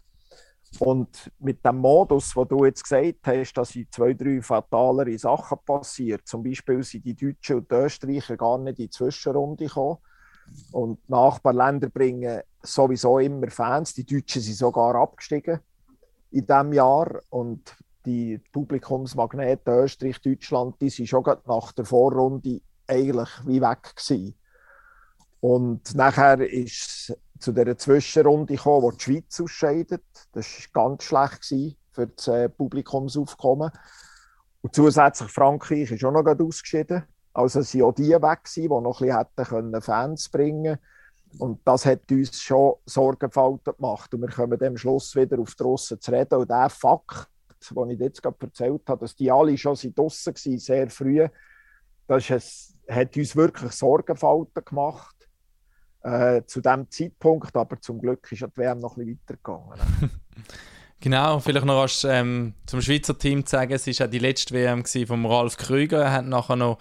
Und 0.78 1.32
mit 1.40 1.66
dem 1.66 1.78
Modus, 1.78 2.36
wo 2.36 2.46
du 2.46 2.64
jetzt 2.66 2.84
gesagt 2.84 3.26
hast, 3.26 3.54
dass 3.54 3.76
in 3.76 3.88
zwei, 3.92 4.14
drei 4.14 4.42
fatalere 4.42 5.18
Sachen 5.18 5.58
passiert, 5.66 6.28
zum 6.28 6.44
Beispiel 6.44 6.84
sind 6.84 7.06
die 7.06 7.16
Deutschen 7.16 7.58
und 7.58 7.72
die 7.72 7.76
Österreicher 7.76 8.38
gar 8.38 8.58
nicht 8.60 8.80
in 8.80 8.86
die 8.86 8.90
Zwischenrunde 8.90 9.66
gekommen. 9.66 9.98
Und 10.72 11.10
Nachbarländer 11.10 11.90
bringen 11.90 12.42
sowieso 12.62 13.20
immer 13.20 13.50
Fans. 13.50 13.94
Die 13.94 14.06
Deutschen 14.06 14.42
sind 14.42 14.58
sogar 14.58 14.96
abgestiegen 14.96 15.60
in 16.32 16.46
diesem 16.46 16.74
Jahr. 16.74 17.20
Und 17.30 17.76
die 18.06 18.40
Publikumsmagneten 18.52 19.74
Österreich, 19.74 20.22
Deutschland, 20.22 20.76
die 20.82 20.90
sind 20.90 21.08
schon 21.08 21.24
nach 21.46 21.72
der 21.72 21.86
Vorrunde 21.86 22.62
eigentlich 22.88 23.30
wie 23.46 23.62
weg 23.62 23.96
gewesen. 23.96 24.36
Und 25.41 25.96
nachher 25.96 26.41
ist 26.41 27.10
es 27.10 27.17
zu 27.39 27.53
dieser 27.53 27.77
Zwischenrunde 27.77 28.55
gekommen, 28.55 28.84
wo 28.84 28.91
die 28.91 29.00
Schweiz 29.00 29.39
ausscheidet. 29.39 30.03
Das 30.34 30.46
war 30.74 30.88
ganz 30.88 31.03
schlecht 31.03 31.77
für 31.91 32.08
das 32.08 32.27
äh, 32.27 32.50
Publikumsaufkommen. 32.50 33.72
Und 34.62 34.75
zusätzlich 34.75 35.31
Frankreich 35.31 35.91
ist 35.91 36.03
auch 36.03 36.12
noch 36.12 36.25
ausgeschieden. 36.25 37.03
Also 37.34 37.62
sind 37.62 37.84
auch 37.84 37.93
die 37.93 38.10
weg 38.10 38.41
die 38.53 38.67
noch 38.67 39.01
ein 39.01 39.25
bisschen 39.36 39.81
Fans 39.81 40.29
bringen 40.29 40.63
können. 40.63 40.79
Und 41.38 41.62
das 41.63 41.86
hat 41.86 42.12
uns 42.12 42.41
schon 42.41 42.75
Sorgenfalten 42.86 43.75
gemacht. 43.75 44.13
Und 44.13 44.22
wir 44.22 44.29
kommen 44.29 44.62
am 44.62 44.77
Schluss 44.77 45.15
wieder 45.15 45.39
auf 45.39 45.55
die 45.55 45.63
Russen 45.63 46.01
zu 46.01 46.12
reden. 46.12 46.39
Und 46.39 46.50
dieser 46.50 46.69
Fakt, 46.69 47.29
die 47.69 47.93
ich 47.93 48.00
jetzt 48.00 48.22
gerade 48.22 48.38
erzählt 48.41 48.81
habe, 48.88 49.01
dass 49.01 49.15
die 49.15 49.31
alle 49.31 49.58
schon 49.58 49.75
draußen 49.75 50.34
waren, 50.34 50.60
sehr 50.60 50.89
früh, 50.89 51.27
das 52.08 52.29
ist, 52.29 52.75
hat 52.89 53.15
uns 53.15 53.36
wirklich 53.36 53.72
Sorgenfalten 53.72 54.65
gemacht. 54.65 55.15
Äh, 56.01 56.44
zu 56.46 56.62
dem 56.62 56.89
Zeitpunkt, 56.89 57.56
aber 57.56 57.82
zum 57.82 58.00
Glück 58.00 58.32
ist 58.32 58.41
die 58.41 58.58
WM 58.58 58.79
noch 58.79 58.98
ein 58.98 59.06
bisschen 59.06 59.20
weitergegangen. 59.27 60.12
Genau, 61.01 61.39
vielleicht 61.39 61.65
noch 61.65 61.82
als, 61.82 62.03
ähm, 62.03 62.56
zum 62.65 62.82
Schweizer 62.82 63.18
Team 63.18 63.46
zu 63.46 63.51
sagen, 63.51 63.72
es 63.72 63.88
war 63.88 64.06
auch 64.06 64.12
die 64.12 64.20
letzte 64.20 64.53
WM 64.53 64.84
von 64.86 65.25
Ralf 65.25 65.56
Krüger. 65.56 66.01
Er 66.03 66.12
hat 66.12 66.25
nachher 66.25 66.58
noch, 66.58 66.77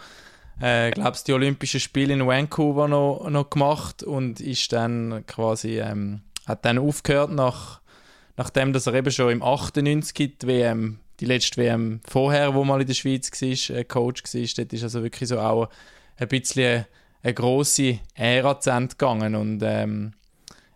äh, 0.60 0.90
glaube 0.90 1.16
die 1.24 1.32
Olympischen 1.32 1.78
Spiele 1.78 2.14
in 2.14 2.26
Vancouver 2.26 2.88
noch, 2.88 3.30
noch 3.30 3.48
gemacht 3.48 4.02
und 4.02 4.40
ist 4.40 4.72
dann 4.72 5.24
quasi, 5.28 5.78
ähm, 5.78 6.22
hat 6.46 6.64
dann 6.64 6.78
aufgehört 6.78 7.30
nach 7.30 7.80
nachdem 8.36 8.72
dass 8.72 8.86
er 8.86 8.94
eben 8.94 9.10
schon 9.10 9.30
im 9.30 9.42
98 9.42 10.38
die 10.38 10.46
WM 10.46 10.98
die 11.20 11.26
letzte 11.26 11.60
WM 11.60 12.00
vorher, 12.08 12.54
wo 12.54 12.64
mal 12.64 12.80
in 12.80 12.86
der 12.86 12.94
Schweiz 12.94 13.30
war, 13.30 13.76
äh, 13.76 13.84
Coach 13.84 14.22
war, 14.22 14.46
dort 14.56 14.72
ist 14.72 14.82
also 14.82 15.02
wirklich 15.02 15.28
so 15.28 15.40
auch 15.40 15.68
ein 16.16 16.28
bisschen 16.28 16.86
eine 17.22 17.34
grosse 17.34 17.98
Ära 18.14 18.60
zu 18.60 18.70
Ende 18.70 18.94
gegangen 18.94 19.34
und 19.34 19.62
ähm, 19.62 20.12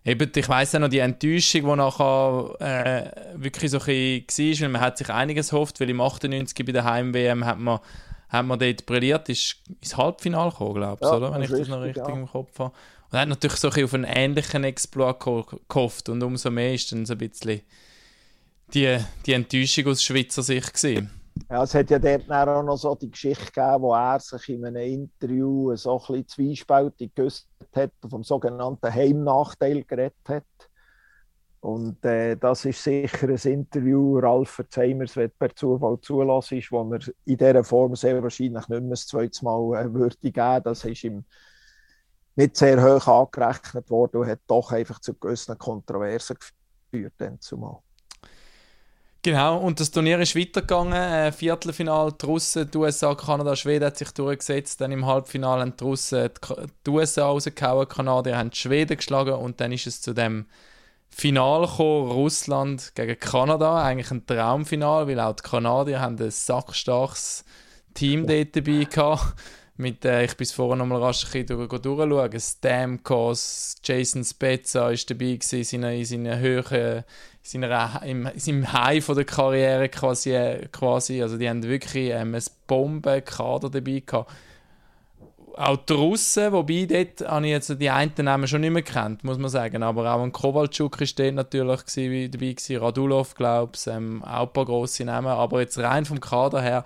eben, 0.05 0.31
ich 0.35 0.49
weiss 0.49 0.75
auch 0.75 0.81
noch 0.81 0.89
die 0.89 0.99
Enttäuschung, 0.99 1.63
die 1.63 1.77
nachher 1.77 2.57
äh, 2.61 3.43
wirklich 3.43 3.71
so 3.71 3.79
ein 3.79 4.25
bisschen 4.27 4.51
war, 4.51 4.61
weil 4.61 4.69
man 4.69 4.81
hat 4.81 4.99
sich 4.99 5.11
einiges 5.11 5.51
gehofft, 5.51 5.81
weil 5.81 5.91
im 5.91 6.01
98 6.01 6.67
bei 6.67 6.73
der 6.73 6.85
Heim-WM 6.85 7.45
hat 7.45 7.59
man, 7.59 7.81
hat 8.29 8.47
man 8.47 8.59
dort 8.59 8.87
brilliert, 8.87 9.29
ist 9.29 9.57
ins 9.81 9.97
Halbfinale 9.97 10.51
gekommen, 10.51 10.75
glaube 10.75 10.99
ich, 11.01 11.09
ja, 11.09 11.17
oder? 11.17 11.33
wenn 11.33 11.43
ich 11.43 11.51
das 11.51 11.69
noch 11.69 11.83
richtig 11.83 12.07
ja. 12.07 12.13
im 12.13 12.27
Kopf 12.27 12.59
habe. 12.59 12.73
Und 13.11 13.19
hat 13.19 13.29
natürlich 13.29 13.59
so 13.59 13.71
ein 13.71 13.85
auf 13.85 13.95
einen 13.95 14.05
ähnlichen 14.05 14.65
Exploit 14.65 15.21
gehofft 15.21 16.09
und 16.09 16.23
umso 16.23 16.51
mehr 16.51 16.75
ist 16.75 16.91
dann 16.93 17.05
so 17.05 17.13
ein 17.13 17.19
bisschen 17.19 17.61
die, 18.73 18.99
die 19.27 19.33
Enttäuschung 19.35 19.87
aus 19.89 20.03
Schweizer 20.03 20.43
Sicht 20.43 20.73
gesehen. 20.73 21.11
Ja, 21.51 21.63
es 21.63 21.75
hat 21.75 21.91
ja 21.91 21.99
dort 21.99 22.31
auch 22.31 22.63
noch 22.63 22.77
so 22.77 22.95
die 22.95 23.11
Geschichte 23.11 23.47
gegeben, 23.47 23.83
wo 23.83 23.95
er 23.95 24.21
sich 24.21 24.49
in 24.51 24.65
einem 24.65 24.83
Interview 24.83 25.75
so 25.77 25.93
ein 25.93 25.99
bisschen 25.99 26.29
zwiespältig 26.29 27.15
geäußert 27.15 27.47
hat 27.75 27.93
und 28.03 28.11
vom 28.11 28.25
sogenannten 28.25 28.93
Heimnachteil 28.93 29.85
geredet 29.85 30.15
hat. 30.29 30.45
Und 31.61 32.05
äh, 32.05 32.37
das 32.37 32.65
ist 32.65 32.83
sicher 32.83 33.29
ein 33.29 33.37
Interview, 33.37 34.19
Ralf 34.19 34.51
Verzeimers 34.51 35.15
wird 35.15 35.39
per 35.39 35.55
Zufall 35.55 36.01
zulassen, 36.01 36.59
ist, 36.59 36.73
wo 36.73 36.83
er 36.93 37.01
in 37.25 37.37
dieser 37.37 37.63
Form 37.63 37.95
sehr 37.95 38.21
wahrscheinlich 38.21 38.67
nicht 38.67 38.81
mehr 38.81 38.91
das 38.91 39.07
zweite 39.07 39.45
Mal 39.45 39.81
äh, 39.81 39.95
würde 39.95 40.17
geben. 40.21 40.63
Das 40.65 40.85
ist 40.85 41.05
ihm 41.05 41.25
nicht 42.35 42.57
sehr 42.57 42.83
hoch 42.83 43.07
angerechnet 43.07 43.89
worden 43.91 44.23
und 44.23 44.27
hat 44.27 44.41
doch 44.49 44.73
einfach 44.73 44.99
zu 45.01 45.15
gewissen 45.15 45.57
Kontroversen 45.57 46.37
geführt. 46.91 47.15
Dann 47.19 47.41
zumal. 47.41 47.79
Genau, 49.25 49.59
und 49.59 49.79
das 49.79 49.93
Turnier 49.93 50.19
ist 50.19 50.35
weitergegangen. 50.35 50.95
Äh, 50.95 51.31
Viertelfinal, 51.31 52.11
die 52.13 52.27
Russen, 52.27 52.69
die 52.69 52.77
USA, 52.77 53.15
Kanada, 53.15 53.55
Schweden 53.55 53.85
hat 53.85 53.97
sich 53.97 54.11
durchgesetzt. 54.11 54.81
Dann 54.81 54.91
im 54.91 55.07
Halbfinale 55.07 55.61
haben 55.61 55.77
die 55.77 55.85
Russen 55.85 56.29
die 56.85 56.91
USA 56.91 57.27
rausgehauen, 57.27 57.87
die 57.89 57.95
Kanadier 57.95 58.37
haben 58.37 58.51
die 58.51 58.57
Schweden 58.57 58.97
geschlagen 58.97 59.35
und 59.35 59.61
dann 59.61 59.71
ist 59.71 59.87
es 59.87 60.01
zu 60.01 60.13
dem 60.13 60.47
Final 61.09 61.67
gekommen, 61.69 62.11
Russland 62.11 62.93
gegen 62.97 63.21
Kanada. 63.21 63.85
Eigentlich 63.85 64.11
ein 64.11 64.27
Traumfinal, 64.27 65.07
weil 65.07 65.21
auch 65.21 65.37
die 65.37 65.43
Kanadier 65.49 66.01
haben 66.01 66.19
ein 66.19 66.31
sackstarkes 66.33 67.45
Team 67.95 68.27
dort 68.27 68.57
dabei 68.57 68.85
gehabt 68.91 69.37
mit, 69.77 70.05
äh, 70.05 70.25
ich 70.25 70.37
bin 70.37 70.47
vorher 70.47 70.77
noch 70.77 70.87
mal 70.87 71.03
rasch 71.03 71.27
ein 71.35 71.47
durch, 71.47 71.69
durchschauen, 71.69 72.41
Stamkos, 72.41 73.77
Jason 73.83 74.25
Spezza 74.25 74.91
war 74.91 74.95
dabei 74.95 75.37
gewesen, 75.37 75.59
in 75.59 75.65
seiner, 75.65 75.93
in 75.93 76.05
seiner 76.05 76.39
Höhe, 76.39 76.61
in, 76.61 77.05
seiner, 77.43 78.03
im, 78.05 78.27
in 78.27 78.39
seinem 78.39 78.73
High 78.73 79.05
von 79.05 79.17
der 79.17 79.25
Karriere 79.25 79.89
quasi, 79.89 80.33
äh, 80.33 80.69
quasi. 80.71 81.23
also 81.23 81.37
die 81.37 81.49
haben 81.49 81.63
wirklich 81.63 82.11
ähm, 82.11 82.35
ein 82.35 82.43
Bombenkader 82.67 83.69
dabei 83.69 84.03
gehabt. 84.05 84.31
Auch 85.55 85.77
die 85.77 85.93
Russen, 85.93 86.51
wobei 86.53 86.87
dort 86.87 87.29
habe 87.29 87.45
ich 87.45 87.53
jetzt 87.53 87.79
die 87.79 87.91
einen 87.91 88.13
Namen 88.17 88.49
schon 88.49 88.63
nicht 88.63 88.71
mehr 88.71 88.83
kennt, 88.83 89.23
muss 89.23 89.37
man 89.37 89.51
sagen, 89.51 89.83
aber 89.83 90.15
auch 90.15 90.23
ein 90.23 90.33
Kowalczuk 90.33 90.99
war 90.99 91.07
dort 91.15 91.35
natürlich 91.35 92.31
dabei 92.31 92.79
Radulov, 92.79 93.35
glaube 93.35 93.73
ich, 93.75 93.87
ähm, 93.87 94.25
auch 94.25 94.47
ein 94.47 94.53
paar 94.53 94.65
grosse 94.65 95.05
Namen, 95.05 95.29
aber 95.29 95.61
jetzt 95.61 95.79
rein 95.79 96.07
vom 96.07 96.21
Kader 96.21 96.63
her 96.63 96.85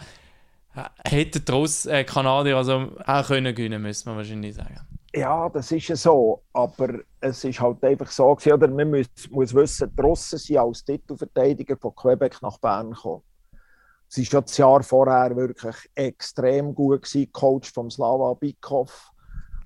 hätte 1.05 1.41
die 1.41 1.89
äh, 1.89 2.05
Kanadier 2.05 2.57
also 2.57 2.93
auch 3.07 3.27
können 3.27 3.55
gewinnen, 3.55 3.83
müssen 3.83 4.11
wir 4.11 4.17
wahrscheinlich 4.17 4.55
sagen. 4.55 4.81
Ja, 5.17 5.49
das 5.49 5.73
ist 5.73 5.89
ja 5.89 5.97
so, 5.97 6.43
aber 6.53 7.01
es 7.21 7.43
ist 7.43 7.59
halt 7.59 7.83
einfach 7.83 8.11
so 8.11 8.35
gewesen, 8.35 8.53
oder 8.53 8.69
man 8.69 8.91
muss, 8.91 9.07
muss 9.31 9.55
wissen, 9.55 9.91
die 9.97 10.03
Russen 10.03 10.39
sind 10.39 10.59
als 10.59 10.85
Titelverteidiger 10.85 11.79
von 11.79 11.95
Quebec 11.95 12.43
nach 12.43 12.59
Bern 12.59 12.91
gekommen. 12.91 13.23
Sie 14.09 14.21
war 14.21 14.27
schon 14.27 14.43
das 14.43 14.59
Jahr 14.59 14.83
vorher 14.83 15.35
wirklich 15.35 15.75
extrem 15.95 16.75
gut 16.75 17.05
gewesen, 17.05 17.33
Coach 17.33 17.73
vom 17.73 17.91
Slava 17.91 18.35
Bikov 18.35 19.11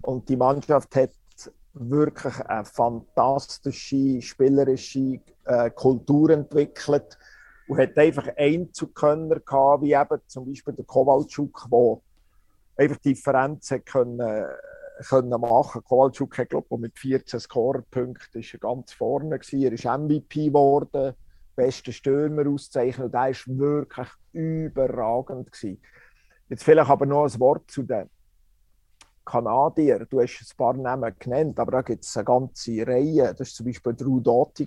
und 0.03 0.29
die 0.29 0.37
Mannschaft 0.37 0.95
hat 0.95 1.11
wirklich 1.73 2.41
eine 2.47 2.65
fantastische 2.65 4.23
spielerische 4.23 5.19
äh, 5.47 5.69
Kultur 5.71 6.31
entwickelt 6.31 7.19
und 7.67 7.77
hat 7.77 7.99
einfach 7.99 8.29
Einzelkönner 8.37 9.41
gehabt, 9.41 9.83
wie 9.83 9.95
eben 9.95 10.21
zum 10.29 10.47
Beispiel 10.47 10.75
der 10.75 10.85
Kowalczuk, 10.85 11.67
der 11.73 11.99
einfach 12.77 12.99
Differenzen 12.99 13.85
können, 13.85 14.47
können 15.09 15.41
machen. 15.41 15.83
Kowalczuk 15.85 16.39
hat, 16.39 16.51
glaube 16.51 16.67
ich, 16.71 16.79
mit 16.79 16.99
14 16.99 17.41
Scorerpunkten 17.41 18.41
ist 18.41 18.55
er 18.55 18.61
ganz 18.61 18.93
vorne 18.93 19.39
gewesen. 19.39 19.63
Er 19.63 19.73
ist 19.73 19.85
MVP 19.85 20.49
geworden, 20.49 21.15
bester 21.57 21.93
Stürmer 21.93 22.49
auszeichnen 22.49 23.07
und 23.07 23.15
der 23.15 23.29
ist 23.31 23.47
wirklich 23.47 24.09
überragend 24.33 25.53
gewesen. 25.53 25.81
Jetzt 26.49 26.65
vielleicht 26.65 26.91
aber 26.91 27.07
noch 27.07 27.25
ein 27.25 27.41
Wort 27.41 27.71
zu 27.71 27.83
den 27.83 28.09
Kanadier, 29.25 30.07
du 30.07 30.21
hast 30.21 30.41
ein 30.41 30.57
paar 30.57 30.75
Namen 30.75 31.15
genannt, 31.19 31.61
aber 31.61 31.73
da 31.73 31.83
gibt 31.83 32.05
es 32.05 32.17
eine 32.17 32.25
ganze 32.25 32.85
Reihe. 32.85 33.33
Das 33.35 33.41
war 33.41 33.47
zum 33.47 33.67
Beispiel 33.67 33.95
Drew 33.95 34.19
Doughty, 34.21 34.67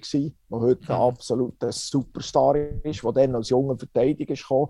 der 0.50 0.60
heute 0.60 0.94
ein 0.94 0.96
mhm. 0.96 1.04
absoluter 1.04 1.72
Superstar 1.72 2.56
ist, 2.56 3.04
der 3.04 3.12
dann 3.12 3.36
als 3.36 3.50
junger 3.50 3.78
Verteidiger 3.78 4.36
kam. 4.36 4.68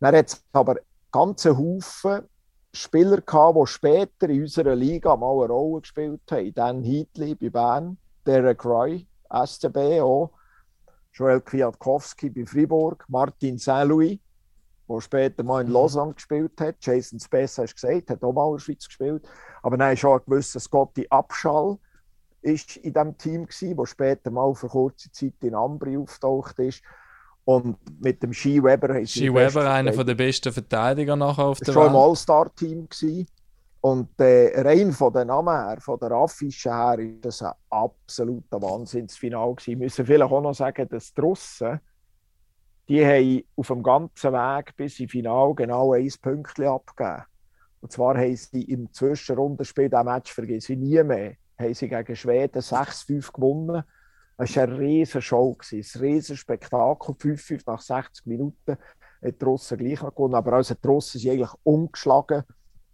Dann 0.00 0.16
hat 0.16 0.26
es 0.26 0.44
aber 0.52 0.76
ganze 1.10 1.56
Haufen 1.56 2.22
Spieler 2.72 3.20
gehabt, 3.20 3.58
die 3.58 3.66
später 3.66 4.28
in 4.28 4.42
unserer 4.42 4.74
Liga 4.74 5.16
mal 5.16 5.44
eine 5.44 5.52
Rolle 5.52 5.80
gespielt 5.80 6.22
haben. 6.30 6.54
Dan 6.54 6.82
Heatley 6.82 7.34
bei 7.34 7.50
Bern, 7.50 7.98
Derek 8.26 8.64
Roy, 8.64 9.06
SCB 9.30 10.00
auch, 10.00 10.30
Joel 11.12 11.40
Kwiatkowski 11.40 12.30
bei 12.30 12.46
Fribourg, 12.46 13.04
Martin 13.08 13.58
Saint-Louis 13.58 14.18
der 14.88 15.00
später 15.00 15.42
mal 15.42 15.62
in 15.62 15.68
mhm. 15.68 15.74
Lausanne 15.74 16.14
gespielt 16.14 16.60
hat. 16.60 16.76
Jason 16.80 17.18
Spess, 17.18 17.58
hast 17.58 17.72
du 17.72 17.74
gesagt, 17.74 18.10
hat 18.10 18.22
auch 18.22 18.32
mal 18.32 18.46
in 18.48 18.54
der 18.54 18.60
Schweiz 18.60 18.86
gespielt. 18.86 19.28
Aber 19.62 19.76
dann 19.76 19.92
ist 19.92 20.04
auch 20.04 20.18
ein 20.18 20.24
gewisser 20.26 20.60
Scotty 20.60 21.06
Abschall 21.08 21.78
ist 22.42 22.76
in 22.78 22.92
diesem 22.92 23.16
Team 23.18 23.46
gewesen, 23.46 23.76
der 23.76 23.86
später 23.86 24.30
mal 24.30 24.52
für 24.54 24.66
kurze 24.66 25.12
Zeit 25.12 25.34
in 25.42 25.54
Ambri 25.54 25.96
auftaucht 25.96 26.58
ist. 26.58 26.82
Und 27.44 27.76
mit 28.00 28.22
dem 28.22 28.32
Ski 28.32 28.62
Weber 28.62 29.04
Ski 29.04 29.32
Weber, 29.34 29.70
einer 29.70 29.92
der 29.92 30.14
besten 30.14 30.52
Verteidiger 30.52 31.16
nachher 31.16 31.46
auf 31.46 31.58
der 31.58 31.68
Welt. 31.68 31.74
schon 31.74 31.86
im 31.88 31.96
All-Star-Team 31.96 32.88
Und 33.80 34.20
äh, 34.20 34.60
rein 34.60 34.92
von 34.92 35.12
den 35.12 35.26
Namen 35.26 35.66
her, 35.66 35.78
von 35.80 35.98
der 35.98 36.12
Affische 36.12 36.70
her, 36.70 36.98
ist 37.00 37.24
das 37.24 37.42
ein 37.42 37.52
absoluter 37.70 38.62
Wahnsinnsfinal 38.62 39.54
gewesen. 39.54 39.66
Wir 39.66 39.76
müssen 39.86 40.06
vielleicht 40.06 40.32
auch 40.32 40.40
noch 40.40 40.54
sagen, 40.54 40.88
dass 40.88 41.12
die 41.12 41.20
Russen 41.20 41.80
die 42.88 43.04
haben 43.06 43.42
auf 43.56 43.68
dem 43.68 43.82
ganzen 43.82 44.32
Weg 44.32 44.76
bis 44.76 44.98
ins 45.00 45.12
Finale 45.12 45.54
genau 45.54 45.92
ein 45.92 46.12
Pünktchen 46.20 46.66
abgegeben. 46.66 47.22
Und 47.80 47.92
zwar 47.92 48.16
haben 48.16 48.36
sie 48.36 48.62
im 48.62 48.92
Zwischenrundenspiel, 48.92 49.88
das 49.88 50.04
Match 50.04 50.32
vergesse 50.32 50.74
ich 50.74 50.78
nie 50.78 51.02
mehr, 51.02 51.34
haben 51.58 51.74
sie 51.74 51.88
gegen 51.88 52.16
Schweden 52.16 52.60
6-5 52.60 53.32
gewonnen. 53.32 53.82
Es 54.42 54.56
war 54.56 54.64
eine 54.64 54.78
riesige 54.78 55.22
Show, 55.22 55.56
ein 55.70 55.84
riesiges 56.00 56.40
Spektakel. 56.40 57.14
5-5 57.14 57.62
nach 57.66 57.80
60 57.80 58.26
Minuten 58.26 58.76
hat 59.22 59.40
die 59.40 59.44
Russen 59.44 59.78
gleich 59.78 60.00
gewonnen. 60.00 60.34
Aber 60.34 60.54
also 60.54 60.74
die 60.74 60.86
Russen 60.86 61.20
sind 61.20 61.32
eigentlich 61.32 61.54
umgeschlagen 61.62 62.42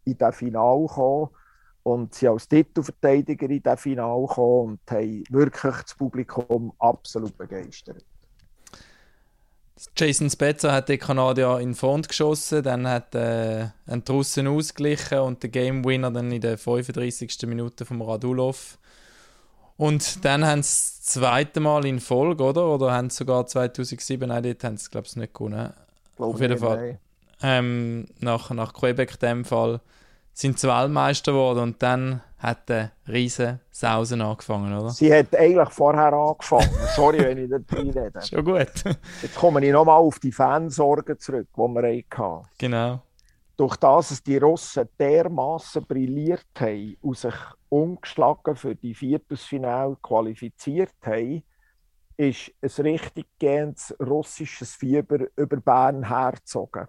in 0.04 0.18
das 0.18 0.36
Finale 0.36 0.86
gekommen 0.86 1.30
und 1.84 2.14
sie 2.14 2.28
als 2.28 2.48
Titelverteidiger 2.48 3.48
in 3.48 3.62
das 3.62 3.80
Finale 3.80 4.26
gekommen 4.26 4.72
und 4.72 4.90
haben 4.90 5.24
wirklich 5.30 5.82
das 5.82 5.94
Publikum 5.94 6.72
absolut 6.78 7.36
begeistert. 7.38 8.04
Jason 9.96 10.28
Spezza 10.28 10.72
hat 10.72 10.88
den 10.88 10.98
Kanadier 10.98 11.60
in 11.60 11.70
den 11.70 11.74
Front 11.76 12.08
geschossen, 12.08 12.62
dann 12.62 12.86
hat 12.86 13.14
äh, 13.14 13.68
ein 13.86 14.02
Russen 14.06 14.48
ausgeglichen 14.48 15.20
und 15.20 15.42
der 15.42 15.50
Game 15.50 15.84
Winner 15.84 16.10
dann 16.10 16.30
in 16.30 16.40
der 16.40 16.58
35. 16.58 17.46
Minute 17.46 17.86
vom 17.86 18.02
Radulov. 18.02 18.76
Und 19.78 20.24
dann 20.24 20.44
haben 20.44 20.62
sie 20.62 20.68
das 20.68 21.02
zweite 21.02 21.60
Mal 21.60 21.86
in 21.86 22.00
Folge, 22.00 22.42
oder? 22.42 22.66
Oder 22.66 22.92
haben 22.92 23.10
sie 23.10 23.18
sogar 23.18 23.46
2007, 23.46 24.28
nein, 24.28 24.42
dort 24.42 24.64
haben 24.64 24.76
sie, 24.76 24.90
glaube 24.90 25.06
ich, 25.06 25.16
nicht 25.16 25.32
gewonnen. 25.32 25.72
Glaub 26.16 26.34
Auf 26.34 26.40
jeden 26.40 26.58
Fall. 26.58 26.98
Ähm, 27.40 28.08
nach, 28.18 28.50
nach 28.50 28.74
Quebec 28.74 29.12
in 29.12 29.28
dem 29.28 29.44
Fall 29.44 29.80
sind 30.34 30.58
sie 30.58 30.68
Weltmeister 30.68 31.32
geworden 31.32 31.60
und 31.60 31.82
dann 31.82 32.22
hat 32.38 32.68
der 32.68 32.90
riesen 33.06 33.60
Sausen 33.70 34.20
angefangen, 34.20 34.76
oder? 34.76 34.90
Sie 34.90 35.12
hat 35.12 35.34
eigentlich 35.36 35.70
vorher 35.70 36.12
angefangen. 36.12 36.70
Sorry, 36.96 37.18
wenn 37.18 37.38
ich 37.38 37.48
nicht 37.48 37.72
rede. 37.72 38.12
Schon 38.28 38.44
gut. 38.44 38.84
Jetzt 39.22 39.34
komme 39.36 39.64
ich 39.64 39.72
nochmal 39.72 39.98
auf 39.98 40.18
die 40.18 40.32
Fansorgen 40.32 41.18
zurück, 41.18 41.46
die 41.56 41.60
wir 41.60 42.04
hatten. 42.10 42.48
Genau. 42.58 43.00
Durch 43.58 43.74
das, 43.74 44.10
dass 44.10 44.22
die 44.22 44.36
Russen 44.36 44.88
dermaßen 45.00 45.84
brilliert 45.84 46.46
haben 46.60 46.96
und 47.00 47.16
sich 47.18 47.34
ungeschlagen 47.68 48.54
für 48.54 48.76
die 48.76 48.94
Viertelfinale 48.94 49.96
qualifiziert 50.00 50.94
haben, 51.04 51.42
ist 52.16 52.52
ein 52.62 52.86
richtig 52.86 53.26
gehendes 53.36 53.92
russisches 54.00 54.76
Fieber 54.76 55.26
über 55.34 55.56
Bern 55.56 56.06
hergezogen. 56.06 56.86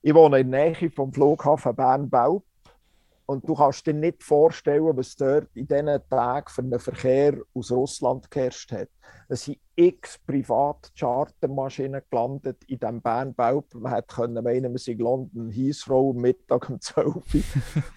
Ich 0.00 0.14
wohne 0.14 0.38
in 0.38 0.52
der 0.52 0.70
Nähe 0.70 0.90
vom 0.92 1.12
Flughafen 1.12 1.74
Bern-Belp 1.74 2.44
Und 3.26 3.48
du 3.48 3.54
kannst 3.54 3.86
dir 3.86 3.94
nicht 3.94 4.22
vorstellen, 4.22 4.96
was 4.96 5.16
dort 5.16 5.48
in 5.54 5.66
diesen 5.66 6.08
Tagen 6.10 6.48
für 6.48 6.62
einen 6.62 6.78
Verkehr 6.78 7.38
aus 7.54 7.72
Russland 7.72 8.30
geherrscht 8.30 8.70
hat. 8.72 8.88
Es 9.28 9.44
sind 9.44 9.58
x 9.76 10.18
Privat-Chartermaschinen 10.26 12.02
gelandet 12.10 12.62
in 12.64 12.78
diesem 12.78 13.00
Bern-Belp. 13.00 13.74
Man 13.74 13.94
hätte 13.94 14.14
können 14.14 14.44
meinen, 14.44 14.72
wir 14.72 14.78
sind 14.78 15.00
London 15.00 15.50
Heathrow 15.50 16.14
am 16.14 16.20
Mittag 16.20 16.68
um 16.68 16.80
12 16.80 17.16
Uhr. 17.16 17.22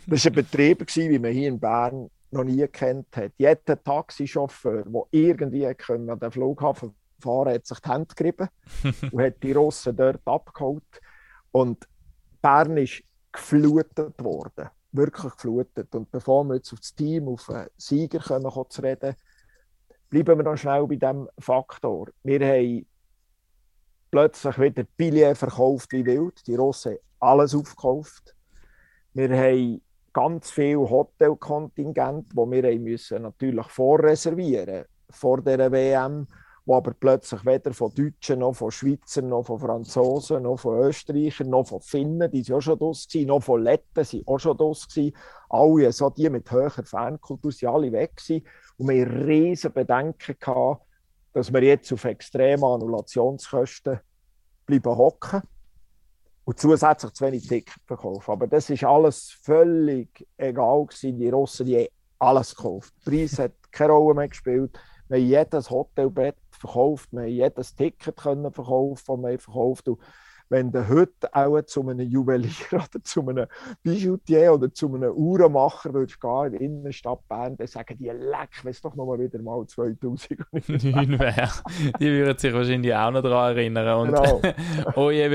Das 0.08 0.24
war 0.24 0.32
ein 0.32 0.36
Betrieb, 0.36 0.86
wie 0.96 1.20
man 1.20 1.32
hier 1.32 1.50
in 1.50 1.60
Bern 1.60 2.10
noch 2.32 2.44
nie 2.44 2.66
kennt 2.68 3.16
hat. 3.18 3.34
Jeder 3.38 3.84
Taxichauffeur, 3.84 4.84
der 4.84 5.02
irgendwie 5.12 5.74
können 5.76 6.10
an 6.10 6.20
den 6.20 6.32
Flughafen 6.32 6.96
fahren 7.20 7.54
hat 7.54 7.66
sich 7.66 7.80
die 7.80 7.90
Hände 7.90 8.16
gerieben 8.16 8.50
und 9.12 9.22
hat 9.22 9.44
die 9.44 9.52
Russen 9.52 9.96
dort 9.96 10.22
abgeholt. 10.26 11.02
Und 11.52 11.88
Bern 12.42 12.78
ist 12.78 13.04
geflutet 13.32 14.24
worden. 14.24 14.70
Wirklich 14.92 15.34
geflutet. 15.34 15.94
Und 15.94 16.12
bevor 16.12 16.44
wir 16.46 16.56
jetzt 16.56 16.74
auf 16.74 16.80
das 16.80 16.96
Team, 16.96 17.28
auf 17.28 17.46
den 17.48 17.68
Sieger 17.78 18.20
kommen, 18.20 18.52
zu 18.70 18.82
reden, 18.82 19.16
bleiben 20.10 20.38
wir 20.38 20.44
noch 20.44 20.58
schnell 20.58 20.88
bei 20.88 20.96
diesem 20.96 21.28
Faktor. 21.40 22.08
Wir 22.24 22.40
haben 22.40 22.86
plötzlich 24.12 24.58
wieder 24.60 24.84
Billets 24.96 25.40
verkauft 25.40 25.92
wie 25.92 26.06
wild. 26.06 26.46
Die 26.48 26.56
Russen 26.56 26.94
haben 26.94 27.00
alles 27.20 27.54
aufgekauft. 27.54 28.36
Wir 29.14 29.30
haben 29.30 29.82
ganz 30.14 30.50
viel 30.50 30.78
Hotelkontingent, 30.78 32.36
wo 32.36 32.50
wir 32.50 32.64
natürlich 33.20 33.68
vorreservieren 33.68 34.86
vor 35.10 35.42
der 35.42 35.72
WM, 35.72 36.28
wo 36.68 36.76
aber 36.76 36.94
plötzlich 36.94 37.46
weder 37.46 37.74
von 37.74 37.94
Deutschen, 37.94 38.40
noch 38.40 38.52
von 38.52 38.72
Schweizern, 38.72 39.30
noch 39.30 39.46
von 39.46 39.58
Franzosen, 39.58 40.44
noch 40.44 40.60
von 40.60 40.78
Österreichern, 40.80 41.50
noch 41.50 41.66
von 41.66 41.80
Finnen, 41.80 42.30
die 42.30 42.44
sind 42.44 42.56
auch 42.56 42.62
schon 42.62 42.78
draus 42.78 43.08
gewesen, 43.08 43.28
noch 43.28 43.42
von 43.42 43.64
Letten 43.64 44.04
sind 44.04 44.28
auch 44.28 44.38
schon 44.38 44.58
draus 44.58 44.86
gewesen. 44.86 45.16
Alle, 45.48 45.94
so 45.94 46.10
die 46.10 46.30
mit 46.30 46.52
höherer 46.52 46.84
Fankultur, 46.84 47.54
sind 47.54 47.70
alle 47.70 47.90
weg 47.94 48.18
gewesen. 48.18 48.46
Und 48.76 48.90
wir 48.90 49.06
hatten 49.06 49.24
riesige 49.24 49.74
Bedenken, 49.74 50.36
gehabt, 50.38 50.86
dass 51.32 51.54
wir 51.54 51.64
jetzt 51.64 51.94
auf 51.94 52.04
extreme 52.04 52.68
Annulationskosten 52.68 54.02
bleiben 54.66 54.98
hocken 54.98 55.44
und 56.44 56.60
zusätzlich 56.60 57.14
zu 57.14 57.26
wenig 57.26 57.48
Tickets 57.48 57.80
verkaufen. 57.86 58.30
Aber 58.30 58.46
das 58.46 58.70
ist 58.70 58.84
alles 58.84 59.38
völlig 59.42 60.28
egal 60.36 60.86
gewesen. 60.86 61.18
Die 61.18 61.30
Russen, 61.30 61.66
die 61.66 61.78
haben 61.78 61.88
alles 62.20 62.54
gekauft. 62.54 62.94
Der 63.06 63.12
Preis 63.12 63.40
hat 63.40 63.54
keine 63.72 63.94
Rolle 63.94 64.16
mehr 64.16 64.28
gespielt. 64.28 64.78
Wir 65.10 65.18
haben 65.18 65.26
jedes 65.26 65.70
Hotelbett 65.70 66.36
verkauft, 66.52 67.10
wir 67.12 67.22
haben 67.22 67.30
jedes 67.30 67.76
Ticket 67.76 68.18
können 68.18 68.52
verkaufen, 68.52 69.24
das 69.24 69.32
wir 69.32 69.40
verkauft 69.40 69.88
und 69.88 70.00
wenn 70.50 70.72
du 70.72 70.88
heute 70.88 71.34
auch 71.34 71.62
zu 71.64 71.88
einem 71.88 72.10
Juwelier 72.10 72.52
oder 72.72 73.04
zu 73.04 73.28
einem 73.28 73.48
Bijoutier 73.84 74.54
oder 74.54 74.74
zu 74.74 74.94
einem 74.94 75.12
Uhrenmacher 75.12 75.94
würdest 75.94 76.20
gehen 76.22 76.46
in 76.46 76.52
der 76.52 76.62
Innenstadt 76.62 77.28
Bern, 77.28 77.58
dann 77.58 77.68
sagen 77.68 77.98
die, 77.98 78.06
leck, 78.06 78.50
wenn 78.64 78.72
es 78.72 78.82
doch 78.82 78.96
noch 78.96 79.06
mal 79.06 79.20
wieder 79.20 79.42
mal 79.42 79.66
2009 79.66 80.20
wäre. 81.20 81.50
Die 82.00 82.10
würden 82.10 82.38
sich 82.38 82.54
wahrscheinlich 82.54 82.96
auch 82.96 83.12
noch 83.12 83.22
daran 83.22 83.58
erinnern. 83.58 84.00
Und 84.00 84.16
genau. 84.16 84.42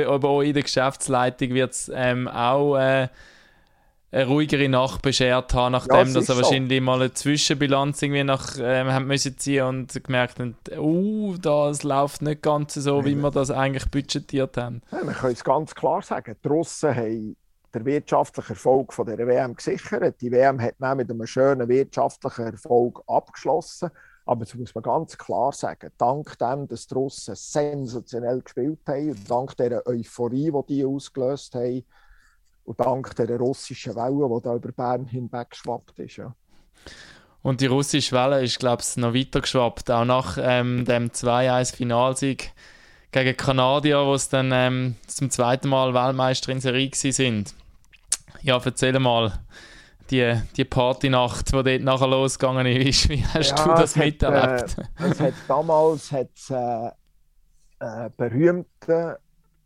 aber 0.15 0.29
auch 0.29 0.41
in 0.41 0.55
der 0.55 0.63
Geschäftsleitung 0.63 1.51
wird 1.51 1.73
es 1.73 1.91
ähm, 1.95 2.29
auch... 2.29 2.77
Äh, 2.77 3.09
eine 4.13 4.27
ruhigere 4.27 4.69
Nacht 4.69 5.01
beschert 5.01 5.55
haben, 5.55 5.73
nachdem 5.73 6.09
ja, 6.09 6.15
dass 6.15 6.29
er 6.29 6.37
wahrscheinlich 6.37 6.81
mal 6.83 7.01
eine 7.01 7.15
Zwischenbilanz 7.15 8.03
irgendwie 8.03 8.25
nach 8.25 8.57
ähm, 8.61 8.93
haben 8.93 9.07
müssen 9.07 9.39
ziehen 9.39 9.65
und 9.65 10.05
gemerkt 10.05 10.39
haben, 10.39 10.55
uh, 10.77 11.37
das 11.39 11.83
läuft 11.83 12.21
nicht 12.21 12.43
ganz 12.43 12.75
so, 12.75 12.99
Nein. 12.99 13.07
wie 13.07 13.15
wir 13.17 13.31
das 13.31 13.51
eigentlich 13.51 13.91
budgetiert 13.91 14.59
haben. 14.59 14.83
Ja, 14.93 15.03
man 15.03 15.15
kann 15.15 15.33
es 15.33 15.43
ganz 15.43 15.75
klar 15.75 16.03
sagen, 16.03 16.37
die 16.45 16.49
Russen 16.49 16.95
haben 16.95 17.37
den 17.75 17.87
wirtschaftlichen 17.87 18.53
Erfolg 18.53 18.93
von 18.93 19.07
der 19.07 19.27
WM 19.27 19.57
gesichert. 19.57 20.21
Die 20.21 20.31
WM 20.31 20.61
hat 20.61 20.75
dann 20.79 20.99
mit 20.99 21.11
einem 21.11 21.27
schönen 21.27 21.67
wirtschaftlichen 21.69 22.49
Erfolg 22.49 23.03
abgeschlossen. 23.07 23.91
Aber 24.27 24.45
das 24.45 24.55
muss 24.55 24.75
man 24.75 24.83
ganz 24.83 25.17
klar 25.17 25.53
sagen, 25.53 25.91
dank 25.97 26.39
dem, 26.39 26.69
dass 26.69 26.87
die 26.87 26.95
Russen 26.95 27.35
sensationell 27.35 28.43
gespielt 28.43 28.81
haben 28.87 29.11
und 29.11 29.31
dank 29.31 29.57
der 29.57 29.87
Euphorie, 29.87 30.53
die 30.53 30.75
die 30.75 30.85
ausgelöst 30.85 31.55
haben, 31.55 31.83
und 32.73 32.87
dank 32.87 33.15
der 33.17 33.37
russischen 33.39 33.95
Welle, 33.95 34.29
die 34.29 34.43
da 34.43 34.55
über 34.55 34.73
Bern 34.73 35.07
hinweg 35.07 35.51
geschwappt 35.51 35.99
ist. 35.99 36.17
Ja. 36.17 36.35
Und 37.43 37.61
die 37.61 37.67
russische 37.67 38.15
Welle 38.15 38.43
ist, 38.43 38.59
glaube 38.59 38.83
ich, 38.83 38.97
noch 38.97 39.15
weiter 39.15 39.41
geschwappt, 39.41 39.91
auch 39.91 40.05
nach 40.05 40.39
ähm, 40.41 40.85
dem 40.85 41.11
2-1-Finalsieg 41.11 42.53
gegen 43.11 43.37
Kanadier, 43.37 44.07
wo 44.07 44.15
es 44.15 44.29
dann 44.29 44.51
ähm, 44.53 44.97
zum 45.07 45.31
zweiten 45.31 45.69
Mal 45.69 45.93
Weltmeister 45.93 46.53
in 46.53 46.61
Serie 46.61 46.91
sind. 46.93 47.55
Ja, 48.43 48.61
erzähl 48.65 48.99
mal 48.99 49.33
die, 50.11 50.41
die 50.57 50.65
Partynacht, 50.65 51.49
die 51.49 51.63
dort 51.63 51.83
nachher 51.83 52.09
losgegangen 52.09 52.67
ist. 52.67 53.09
Wie 53.09 53.25
hast 53.25 53.51
ja, 53.51 53.65
du 53.65 53.71
das 53.71 53.97
miterlebt? 53.97 54.77
Hat, 54.77 54.79
äh, 54.79 55.11
es 55.11 55.21
hat 55.21 55.35
damals 55.49 56.13
hat's, 56.13 56.51
äh, 56.51 56.91
einen 57.81 58.13
berühmten 58.17 59.17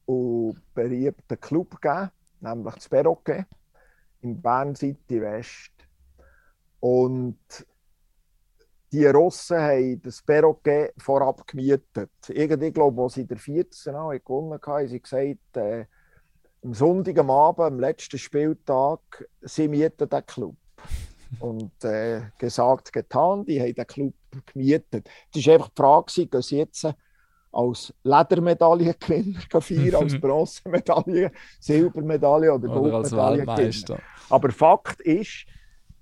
und 0.07 0.63
beliebten 0.75 1.41
Club 1.41 1.81
gegeben, 1.81 2.11
nämlich 2.55 2.75
das 2.75 2.89
Perroquet 2.89 3.45
in 4.23 4.41
Bern 4.41 4.75
City 4.75 5.21
West. 5.21 5.73
Und 6.81 7.39
die 8.93 9.07
Russen 9.07 9.59
haben 9.59 10.03
das 10.03 10.23
Perroquet 10.23 10.93
vorab 10.99 11.47
gemietet. 11.47 12.11
Irgendwie, 12.29 12.71
glaube 12.71 13.03
als 13.03 13.15
sie 13.15 13.27
der 13.27 13.37
14 13.37 13.93
Mal 13.93 14.21
gewonnen 14.21 14.53
haben, 14.53 14.73
haben 14.73 14.89
sie 14.89 15.01
gesagt, 15.01 15.57
äh, 15.57 15.87
am 16.63 16.75
Sonntag 16.75 17.19
am 17.19 17.31
Abend, 17.31 17.67
am 17.67 17.81
letzten 17.81 18.19
Spieltag, 18.19 19.29
sie 19.43 19.69
mieten 19.69 20.09
den 20.09 20.27
Club. 20.27 20.57
Und 21.41 21.85
äh, 21.85 22.23
gesagt, 22.39 22.93
getan, 22.93 23.45
die 23.45 23.61
haben 23.61 23.75
den 23.75 23.87
Club 23.87 24.15
gemietet. 24.47 25.09
Es 25.35 25.47
war 25.47 25.55
einfach 25.55 25.69
die 25.69 25.83
Frage, 25.83 26.27
dass 26.29 26.47
sie 26.49 26.59
jetzt 26.59 26.87
als 27.53 27.95
Ledermedaillengewinner 28.03 29.41
feiern, 29.61 29.95
als 29.95 30.21
Bronzemedaille, 30.21 31.33
Silbermedaille 31.61 32.53
oder, 32.53 32.71
oder 32.77 33.03
Goldmedaille. 33.03 33.99
Aber 34.29 34.51
Fakt 34.51 35.01
ist, 35.01 35.47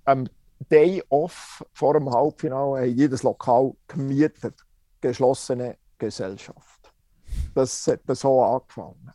am 0.04 0.28
Day 0.70 1.02
off 1.08 1.64
vor 1.72 1.94
dem 1.94 2.10
Halbfinale 2.10 2.80
haben 2.80 2.96
jedes 2.96 3.22
Lokal 3.22 3.72
gemietet, 3.86 4.54
geschlossene 5.00 5.76
Gesellschaft. 5.98 6.92
Das 7.54 7.86
hat 7.86 8.00
so 8.16 8.42
angefangen. 8.42 9.12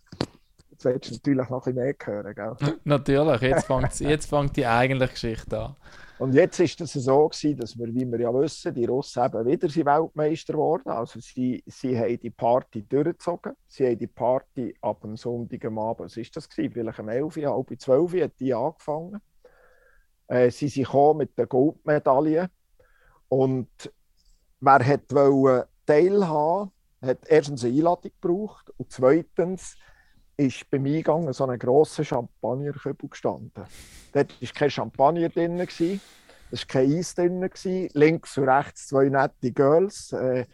Jetzt 0.71 0.85
willst 0.85 1.09
du 1.09 1.31
natürlich 1.31 1.49
noch 1.49 1.67
ein 1.67 1.73
bisschen 1.73 1.83
mehr 1.83 1.95
hören, 2.05 2.35
gell? 2.35 2.79
Natürlich, 2.85 3.41
jetzt 3.41 3.65
fängt, 3.65 3.99
jetzt 3.99 4.29
fängt 4.29 4.55
die 4.55 4.65
eigentliche 4.65 5.11
Geschichte 5.13 5.59
an. 5.59 5.75
Und 6.19 6.33
jetzt 6.33 6.59
ist 6.59 6.81
es 6.81 6.91
so 6.91 7.29
gewesen, 7.29 7.57
dass 7.57 7.79
wir, 7.79 7.87
wie 7.87 8.05
wir 8.05 8.19
ja 8.19 8.33
wissen, 8.33 8.73
die 8.73 8.83
Russen 8.83 9.23
eben 9.23 9.45
wieder 9.45 9.69
sind 9.69 9.85
Weltmeister 9.85 10.51
geworden. 10.51 10.89
Also 10.89 11.21
sie, 11.21 11.63
sie 11.65 11.97
haben 11.97 12.19
die 12.19 12.29
Party 12.29 12.83
durchgezogen. 12.83 13.53
Sie 13.69 13.87
haben 13.87 13.97
die 13.97 14.07
Party 14.07 14.75
ab 14.81 14.99
dem 14.99 15.15
Sonntag 15.15 15.63
am 15.63 15.79
Abend, 15.79 16.07
was 16.07 16.17
ist 16.17 16.35
das 16.35 16.49
gewesen? 16.49 16.73
Vielleicht 16.73 16.99
um 16.99 17.07
11, 17.07 17.37
halb 17.37 17.79
12 17.79 18.13
hat 18.21 18.31
die 18.37 18.53
angefangen. 18.53 19.21
Äh, 20.27 20.51
sie 20.51 20.67
sind 20.67 20.93
mit 21.15 21.37
der 21.37 21.47
Goldmedaille. 21.47 22.49
Und 23.29 23.69
wer 24.59 24.99
wollen 25.11 25.63
teilhaben, 25.85 26.71
hat 27.01 27.19
erstens 27.27 27.63
eine 27.63 27.73
Einladung 27.77 28.11
gebraucht 28.19 28.69
und 28.75 28.91
zweitens 28.91 29.77
ist 30.39 30.69
beim 30.69 30.85
Eingang 30.85 31.31
so 31.33 31.45
ein 31.45 31.59
grosser 31.59 32.03
Champagnerkübel 32.03 33.09
gestanden. 33.09 33.51
Dort 34.13 34.41
war 34.41 34.49
kein 34.53 34.69
Champagner 34.69 35.29
drin, 35.29 35.59
es 35.59 35.79
war 35.79 36.67
kein 36.67 36.91
Eis 36.91 37.13
drin. 37.13 37.49
Links 37.93 38.37
und 38.37 38.49
rechts 38.49 38.87
zwei 38.87 39.09
nette 39.09 39.51
Girls. 39.51 40.13
Äh, 40.13 40.45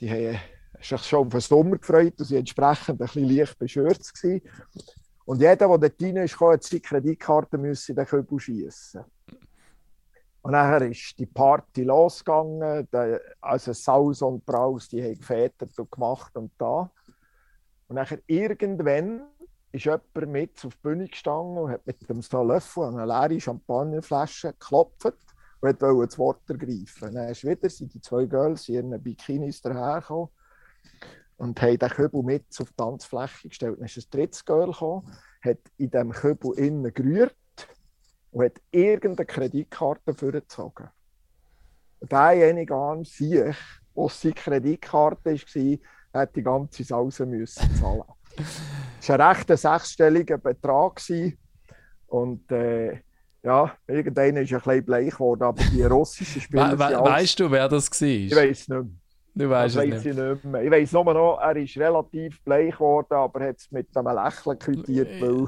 die 0.00 0.10
haben 0.10 0.38
sich 0.80 1.00
schon 1.02 1.26
auf 1.26 1.28
den 1.28 1.40
Sommer 1.40 1.76
gefreut 1.76 2.14
und 2.18 2.24
sie 2.24 2.36
entsprechend 2.36 2.88
ein 2.88 2.98
bisschen 2.98 3.28
leicht 3.28 3.58
beschürzt. 3.58 4.26
Und 5.24 5.40
jeder, 5.40 5.56
der 5.56 5.78
dort 5.78 6.02
rein 6.02 6.16
ist, 6.16 6.40
hat 6.40 6.62
seine 6.64 6.80
Kreditkarte 6.80 7.56
in 7.56 7.94
den 7.94 8.06
Kübel 8.06 8.40
schießen. 8.40 9.04
Und 10.42 10.50
nachher 10.50 10.90
ist 10.90 11.16
die 11.18 11.26
Party 11.26 11.84
losgegangen. 11.84 12.88
Also 13.40 13.72
Saus 13.72 14.22
und 14.22 14.44
Braus, 14.44 14.88
die 14.88 15.02
haben 15.02 15.16
gefetert 15.16 15.78
und 15.78 15.90
gemacht 15.90 16.36
und 16.36 16.50
da. 16.58 16.90
Und 17.92 17.96
nachher 17.96 18.20
irgendwann 18.26 19.26
ist 19.70 19.84
jemand 19.84 20.26
mit 20.28 20.64
auf 20.64 20.74
die 20.76 20.80
Bühne 20.80 21.08
gestanden 21.08 21.58
und 21.58 21.70
hat 21.70 21.86
mit 21.86 22.08
dem 22.08 22.22
Löffel 22.48 22.84
an 22.84 22.98
eine 22.98 23.04
leere 23.04 23.38
Champagnerflasche 23.38 24.54
geklopft 24.54 25.12
und 25.60 25.82
wollte 25.82 26.06
das 26.06 26.18
Wort 26.18 26.40
ergreifen. 26.48 27.14
Dann 27.14 27.28
ist 27.28 27.44
wieder 27.44 27.68
sind 27.68 27.92
die 27.92 28.00
zwei 28.00 28.24
Girls 28.24 28.66
in 28.70 28.76
ihren 28.76 29.02
Bikinis 29.02 29.60
dahergekommen 29.60 30.30
und 31.36 31.60
haben 31.60 31.78
den 31.78 31.88
Kübel 31.90 32.22
mit 32.22 32.46
auf 32.58 32.70
die 32.70 32.76
Tanzfläche 32.76 33.48
gestellt. 33.50 33.76
Dann 33.76 33.84
ist 33.84 33.98
ein 33.98 34.10
drittes 34.10 34.42
Girl 34.42 34.72
gekommen, 34.72 35.12
hat 35.42 35.58
in 35.76 35.90
diesem 35.90 36.12
Kübel 36.12 36.58
innen 36.58 36.94
gerührt 36.94 37.36
und 38.30 38.42
hat 38.42 38.58
irgendeine 38.70 39.26
Kreditkarte 39.26 40.14
vorgezogen. 40.14 40.88
Derjenige 42.00 42.74
an 42.74 43.04
sich, 43.04 43.56
was 43.94 44.18
seine 44.18 44.32
Kreditkarte 44.32 45.34
war, 45.34 45.78
hat 46.12 46.36
die 46.36 46.42
ganze 46.42 46.84
Salsa 46.84 47.24
müssen 47.24 47.74
zahlen. 47.76 48.02
Es 49.00 49.08
war 49.08 49.20
ein 49.20 49.36
recht 49.36 49.58
sechsstelliger 49.58 50.38
Betrag. 50.38 51.00
Und 52.06 52.50
äh, 52.52 53.00
Ja, 53.42 53.76
irgendeiner 53.88 54.42
ist 54.42 54.52
ein 54.52 54.60
bisschen 54.60 54.84
bleich 54.84 55.10
geworden, 55.10 55.42
aber 55.42 55.62
die 55.64 55.82
russischen 55.82 56.40
Spieler. 56.40 56.78
We 56.78 56.78
we 56.78 57.00
weißt 57.00 57.40
du, 57.40 57.50
wer 57.50 57.68
das 57.68 57.90
war? 57.90 58.08
Ich 58.08 58.34
weiß 58.34 58.68
nicht 58.68 58.68
mehr. 58.68 58.84
Du 59.34 59.48
weißt 59.48 59.76
das 59.76 59.84
es 59.84 59.90
weiss 59.92 60.04
nicht. 60.04 60.16
ich 60.18 60.22
nicht 60.22 60.44
mehr. 60.44 60.62
Ich 60.62 60.70
weiß 60.70 60.92
nur 60.92 61.04
noch, 61.14 61.38
er 61.40 61.56
ist 61.56 61.76
relativ 61.78 62.40
bleich 62.42 62.74
geworden, 62.74 63.14
aber 63.14 63.44
hat 63.46 63.56
es 63.58 63.70
mit 63.70 63.86
einem 63.96 64.14
Lächeln 64.14 64.58
quittiert, 64.58 65.08
weil 65.22 65.46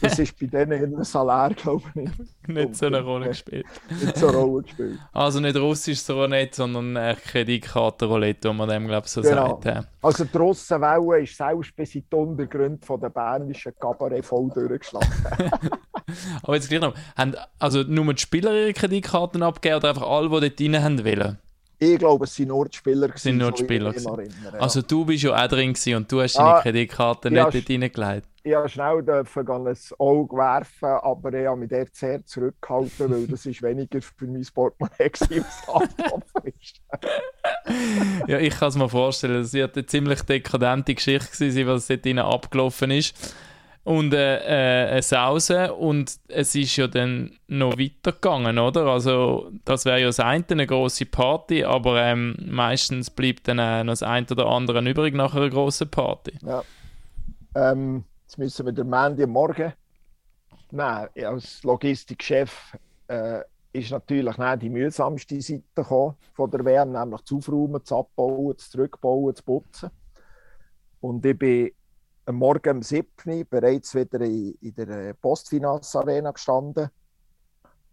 das 0.00 0.18
ist 0.20 0.38
bei 0.38 0.46
denen 0.46 0.94
in 0.94 1.04
Salär, 1.04 1.50
glaube 1.56 1.82
ich, 1.96 2.08
nicht, 2.46 2.76
so 2.76 2.86
eine 2.86 3.00
Rolle 3.02 3.28
gespielt. 3.28 3.66
nicht 3.90 4.16
so 4.16 4.28
eine 4.28 4.36
Rolle 4.36 4.62
gespielt. 4.62 4.98
Also 5.12 5.40
nicht 5.40 5.56
russisches 5.56 6.08
Roulette, 6.08 6.54
sondern 6.56 6.94
äh, 6.96 7.16
Kreditkartenroulette, 7.16 8.48
wo 8.48 8.52
man 8.52 8.68
dem, 8.68 8.86
glaube 8.86 9.06
ich, 9.06 9.12
so 9.12 9.22
Genau. 9.22 9.48
sagt. 9.60 9.64
Ja. 9.64 9.84
Also 10.02 10.24
die 10.24 10.36
Russenwelle 10.36 11.22
ist 11.22 11.36
selbst 11.36 11.74
bis 11.74 11.94
in 11.96 12.04
die 12.10 12.14
Untergründe 12.16 12.84
von 12.86 13.00
der 13.00 13.08
bernischen 13.10 13.72
Kabarett 13.80 14.24
voll 14.24 14.50
durchgeschlagen. 14.54 15.08
Aber 16.42 16.54
jetzt 16.54 16.68
gleich 16.68 16.80
noch, 16.80 16.94
haben 17.16 17.34
also 17.58 17.82
nur 17.82 18.14
die 18.14 18.20
Spieler 18.22 18.54
ihre 18.54 18.72
Kreditkarten 18.72 19.42
abgegeben 19.42 19.78
oder 19.78 19.88
einfach 19.88 20.08
alle, 20.08 20.28
die 20.28 20.48
dort 20.48 20.60
rein 20.76 20.84
haben 20.84 21.04
wollen? 21.04 21.38
Ich 21.78 21.98
glaube, 21.98 22.24
es 22.24 22.34
sind 22.34 22.48
nur 22.48 22.66
die 22.68 22.76
Spieler. 22.76 23.08
gewesen, 23.08 23.22
Sind 23.22 23.36
nur 23.38 23.52
die 23.52 23.62
Spieler 23.62 23.94
erinnere, 23.94 24.24
ja. 24.24 24.58
Also 24.58 24.80
du 24.82 25.04
bist 25.04 25.22
ja 25.24 25.44
auch 25.44 25.48
drin 25.48 25.74
und 25.94 26.10
du 26.10 26.22
hast 26.22 26.36
deine 26.38 26.54
Ah, 26.54 26.60
Kreditkarte 26.62 27.28
ja, 27.28 27.44
nicht 27.50 27.68
dort 27.68 27.70
reingelegt. 27.70 28.28
ich 28.42 28.52
durfte 28.52 28.68
schnell 28.70 29.04
ein 29.10 29.76
Auge 29.98 30.36
werfen, 30.36 30.88
aber 30.88 31.32
ich 31.34 31.46
habe 31.46 31.60
mich 31.60 31.68
dort 31.68 31.94
sehr 31.94 32.24
zurückgehalten, 32.24 33.10
weil 33.10 33.26
das 33.26 33.44
ist 33.44 33.60
weniger 33.62 34.00
für 34.00 34.26
mein 34.26 34.46
Portemonnaie 34.54 35.10
abgelaufen 35.66 36.42
ist. 36.60 36.80
Ja, 38.26 38.38
ich 38.38 38.54
kann 38.58 38.68
es 38.68 38.76
mir 38.76 38.88
vorstellen, 38.88 39.42
das 39.42 39.52
wird 39.52 39.76
eine 39.76 39.86
ziemlich 39.86 40.22
dekadente 40.22 40.94
Geschichte 40.94 41.50
sein, 41.50 41.66
was 41.66 41.88
dort 41.88 42.06
abgelaufen 42.06 42.90
ist. 42.90 43.34
Und 43.86 44.14
äh, 44.14 44.38
äh, 44.38 44.90
eine 44.90 45.02
Sause 45.02 45.72
und 45.72 46.18
es 46.26 46.56
ist 46.56 46.74
ja 46.74 46.88
dann 46.88 47.30
noch 47.46 47.78
weitergegangen, 47.78 48.58
oder? 48.58 48.86
Also 48.86 49.52
das 49.64 49.84
wäre 49.84 50.00
ja 50.00 50.06
das 50.06 50.18
eine, 50.18 50.44
eine 50.50 50.66
grosse 50.66 51.06
Party, 51.06 51.62
aber 51.62 52.02
ähm, 52.02 52.34
meistens 52.46 53.10
bleibt 53.10 53.46
dann 53.46 53.86
noch 53.86 53.92
das 53.92 54.02
eine 54.02 54.26
oder 54.28 54.46
andere 54.46 54.80
übrig 54.80 55.14
nach 55.14 55.36
einer 55.36 55.50
grossen 55.50 55.88
Party. 55.88 56.36
Ja. 56.44 56.64
Ähm, 57.54 58.02
jetzt 58.24 58.38
müssen 58.38 58.66
wir 58.66 58.72
den 58.72 58.88
Mandy 58.88 59.24
Morgen. 59.24 59.72
Ich 61.14 61.24
Als 61.24 61.62
Logistikchef 61.62 62.76
äh, 63.06 63.42
ist 63.72 63.92
natürlich 63.92 64.34
dann 64.34 64.58
die 64.58 64.68
mühsamste 64.68 65.40
Seite 65.40 65.84
von 65.84 66.50
der 66.50 66.64
WM, 66.64 66.90
nämlich 66.90 67.22
zu 67.22 67.36
aufräumen, 67.36 67.84
zu 67.84 67.98
abbauen, 67.98 68.58
zu 68.58 68.68
zurückbauen, 68.68 69.36
zu 69.36 69.44
putzen. 69.44 69.90
Und 71.00 71.24
ich 71.24 71.38
bin 71.38 71.70
am 72.26 72.36
Morgen 72.36 72.78
um 72.78 72.82
7 72.82 73.06
Uhr 73.26 73.44
bereits 73.44 73.94
wieder 73.94 74.20
in, 74.20 74.54
in 74.60 74.74
der 74.74 75.14
Postfinance 75.14 75.98
Arena 75.98 76.32
gestanden. 76.32 76.90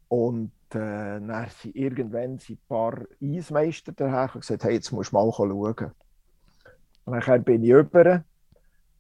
Und 0.08 0.52
äh, 0.72 1.20
dann 1.20 1.48
sind 1.62 1.76
irgendwann 1.76 2.40
sind 2.40 2.60
ein 2.60 2.68
paar 2.68 3.00
Eismeister 3.22 3.92
daher 3.92 4.30
und 4.34 4.42
gesagt, 4.42 4.64
hey, 4.64 4.74
jetzt 4.74 4.92
musst 4.92 5.12
du 5.12 5.16
mal 5.16 5.32
schauen. 5.32 5.92
Und 7.06 7.28
dann 7.28 7.44
bin 7.44 7.64
ich 7.64 7.70
über 7.70 8.24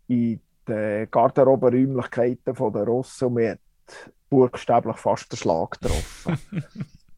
in 0.07 0.39
die 0.67 1.07
Garderobenräumlichkeiten 1.09 2.53
der 2.53 2.83
Russen 2.83 3.27
und 3.27 3.33
mir 3.33 3.57
buchstäblich 4.29 4.97
fast 4.97 5.31
den 5.31 5.37
Schlag 5.37 5.79
getroffen. 5.79 6.37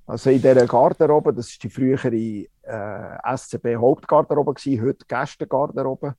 also 0.07 0.29
in 0.29 0.41
dieser 0.41 0.67
Garderobe, 0.67 1.33
das 1.33 1.49
ist 1.49 1.63
die 1.63 1.69
frühere 1.69 2.15
äh, 2.15 3.37
SCB 3.37 3.75
Hauptgarderobe 3.75 4.53
gewesen, 4.53 4.85
heute 4.85 5.05
Gästengarderobe 5.05 6.15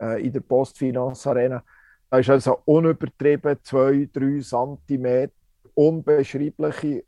äh, 0.00 0.24
in 0.24 0.32
der 0.32 0.40
Postfinance 0.40 1.28
Arena. 1.28 1.62
Da 2.10 2.18
ist 2.18 2.30
also 2.30 2.60
unübertrieben 2.64 3.58
zwei, 3.62 4.08
drei 4.12 4.40
Zentimeter 4.40 5.32
unbeschreibliche 5.74 7.04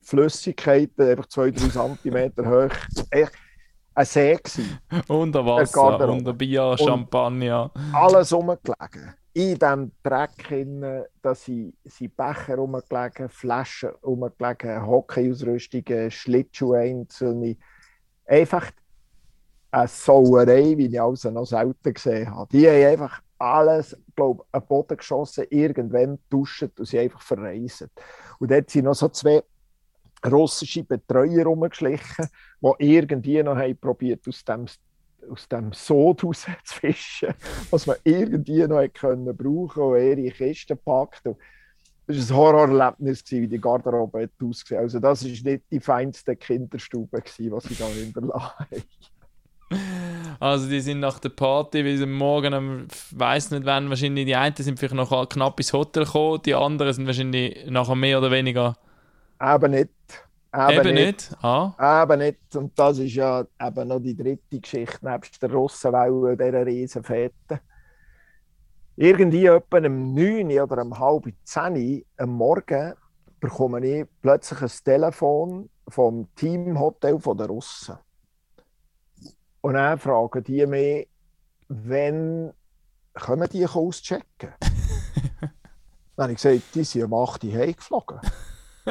Flüssigkeiten, 0.00 1.08
einfach 1.10 1.26
zwei, 1.26 1.50
drei 1.50 1.68
Zentimeter 1.68 2.44
hoch. 2.44 2.76
Echt 3.10 3.32
ein 3.94 4.04
See 4.04 4.34
gewesen. 4.36 4.78
Unter 5.08 5.42
Der 5.44 5.52
Wasser, 5.52 5.80
Garderobe. 5.80 6.18
unter 6.18 6.32
Bier, 6.32 6.76
Champagner. 6.78 7.70
alles 7.92 8.32
rumgelegen. 8.32 9.14
In 9.34 9.58
diesem 9.58 9.92
Dreck 10.02 11.06
da 11.22 11.34
sind, 11.34 11.74
sind 11.84 12.16
Becher 12.16 12.56
rumgelegen, 12.56 13.28
Flaschen 13.28 13.90
rumgelegen, 14.04 14.84
Hockeyausrüstungen, 14.86 16.10
Schlittschuhe 16.10 16.78
einzelne. 16.80 17.56
Einfach 18.26 18.70
eine 19.72 19.88
Sauerei, 19.88 20.76
wie 20.76 20.86
ich 20.86 21.00
also 21.00 21.30
noch 21.30 21.46
selten 21.46 21.94
gesehen 21.94 22.30
habe. 22.30 22.48
Die 22.52 22.68
haben 22.68 22.92
einfach 22.92 23.22
alles, 23.38 23.96
glaube 24.14 24.44
ich, 24.44 24.54
an 24.54 24.60
den 24.60 24.68
Boden 24.68 24.96
geschossen, 24.96 25.46
irgendwann 25.50 26.18
duschen 26.28 26.70
und 26.78 26.86
sie 26.86 26.98
einfach 26.98 27.22
verreisen. 27.22 27.90
Und 28.38 28.50
dort 28.50 28.70
sind 28.70 28.84
noch 28.84 28.94
so 28.94 29.08
zwei 29.08 29.42
russische 30.24 30.84
Betreuer 30.84 31.44
rumgeschlichen, 31.44 32.26
die 32.60 32.72
irgendwie 32.78 33.42
noch 33.42 33.56
haben 33.56 33.76
probiert, 33.76 34.26
aus 34.28 34.44
dem 34.44 34.66
aus 35.30 35.46
dem 35.48 35.72
Sod 35.72 36.24
rauszufischen, 36.24 37.34
was 37.70 37.86
man 37.86 37.96
irgendwie 38.02 38.66
noch 38.66 38.84
können 38.92 39.36
brauchen 39.36 39.82
und 39.82 40.18
ihre 40.18 40.32
Kisten 40.32 40.76
packt. 40.84 41.24
Und 41.26 41.36
das 42.08 42.28
war 42.30 42.36
ein 42.36 42.36
Horrorerlebnis, 42.36 43.22
wie 43.30 43.46
die 43.46 43.60
Garderobe 43.60 44.28
ausgesehen 44.42 44.80
Also 44.80 44.98
das 44.98 45.22
war 45.22 45.30
nicht 45.30 45.62
die 45.70 45.78
feinste 45.78 46.34
Kinderstube, 46.34 47.22
was 47.22 47.36
sie 47.36 47.48
da 47.48 47.86
hinterlassen 47.86 48.50
haben. 48.58 48.82
Also 50.40 50.68
die 50.68 50.80
sind 50.80 51.00
nach 51.00 51.18
der 51.20 51.28
Party, 51.28 51.84
wie 51.84 51.96
sie 51.96 52.06
morgen, 52.06 52.52
am- 52.54 52.88
weiss 53.12 53.50
nicht 53.50 53.64
wann, 53.64 53.88
wahrscheinlich 53.90 54.26
die 54.26 54.34
einen 54.36 54.56
sind 54.56 54.78
vielleicht 54.78 54.94
noch 54.94 55.28
knapp 55.28 55.60
ins 55.60 55.72
Hotel 55.72 56.04
gekommen, 56.04 56.42
die 56.44 56.54
anderen 56.54 56.92
sind 56.92 57.06
wahrscheinlich 57.06 57.70
nachher 57.70 57.94
mehr 57.94 58.18
oder 58.18 58.30
weniger 58.30 58.76
Eben 59.40 59.70
nicht. 59.72 59.90
eben, 60.54 60.94
nicht. 60.94 61.30
Ah, 61.42 62.02
Eben 62.02 62.18
nicht. 62.20 62.56
Und 62.56 62.78
das 62.78 62.98
ist 62.98 63.14
ja 63.14 63.44
eben 63.60 63.88
noch 63.88 64.00
die 64.00 64.16
dritte 64.16 64.60
Geschichte, 64.60 64.98
nebst 65.08 65.42
der 65.42 65.52
Russenwelle 65.52 66.36
dieser 66.36 66.66
Riesenfete. 66.66 67.60
Irgendwie 68.96 69.46
etwa 69.46 69.78
um 69.78 70.14
9 70.14 70.50
Uhr 70.50 70.62
oder 70.64 70.82
um 70.82 70.98
halb 70.98 71.24
10 71.44 71.76
Uhr 71.76 72.02
am 72.18 72.30
Morgen 72.30 72.94
bekomme 73.40 73.84
ich 73.84 74.06
plötzlich 74.20 74.60
ein 74.62 74.70
Telefon 74.84 75.70
vom 75.88 76.28
Teamhotel 76.36 77.18
der 77.18 77.46
Russen. 77.46 77.96
Und 79.62 79.74
dann 79.74 79.98
fragen 79.98 80.44
die 80.44 80.66
mich, 80.66 81.08
wenn 81.68 82.52
können 83.14 83.48
die 83.48 83.66
auschecken? 83.66 84.52
dann 86.16 86.24
habe 86.24 86.32
ich 86.32 86.42
gesagt, 86.42 86.74
die 86.74 86.84
sind 86.84 87.04
um 87.04 87.14
8 87.14 87.44
Uhr 87.44 87.52
heimgeflogen. 87.54 88.20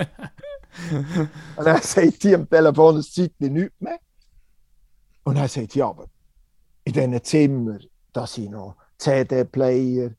Und 1.55 1.65
dann 1.65 1.81
sagt 1.81 2.23
die 2.23 2.33
am 2.33 2.49
Telefon 2.49 2.97
ein 2.97 3.03
Zeitchen 3.03 3.53
nichts 3.53 3.79
mehr. 3.79 3.99
Und 5.23 5.35
dann 5.35 5.47
sagt 5.47 5.75
ja, 5.75 5.89
aber 5.89 6.05
in 6.83 6.93
diesen 6.93 7.23
Zimmern, 7.23 7.83
da 8.13 8.25
sind 8.25 8.51
noch 8.51 8.75
CD-Player, 8.97 10.11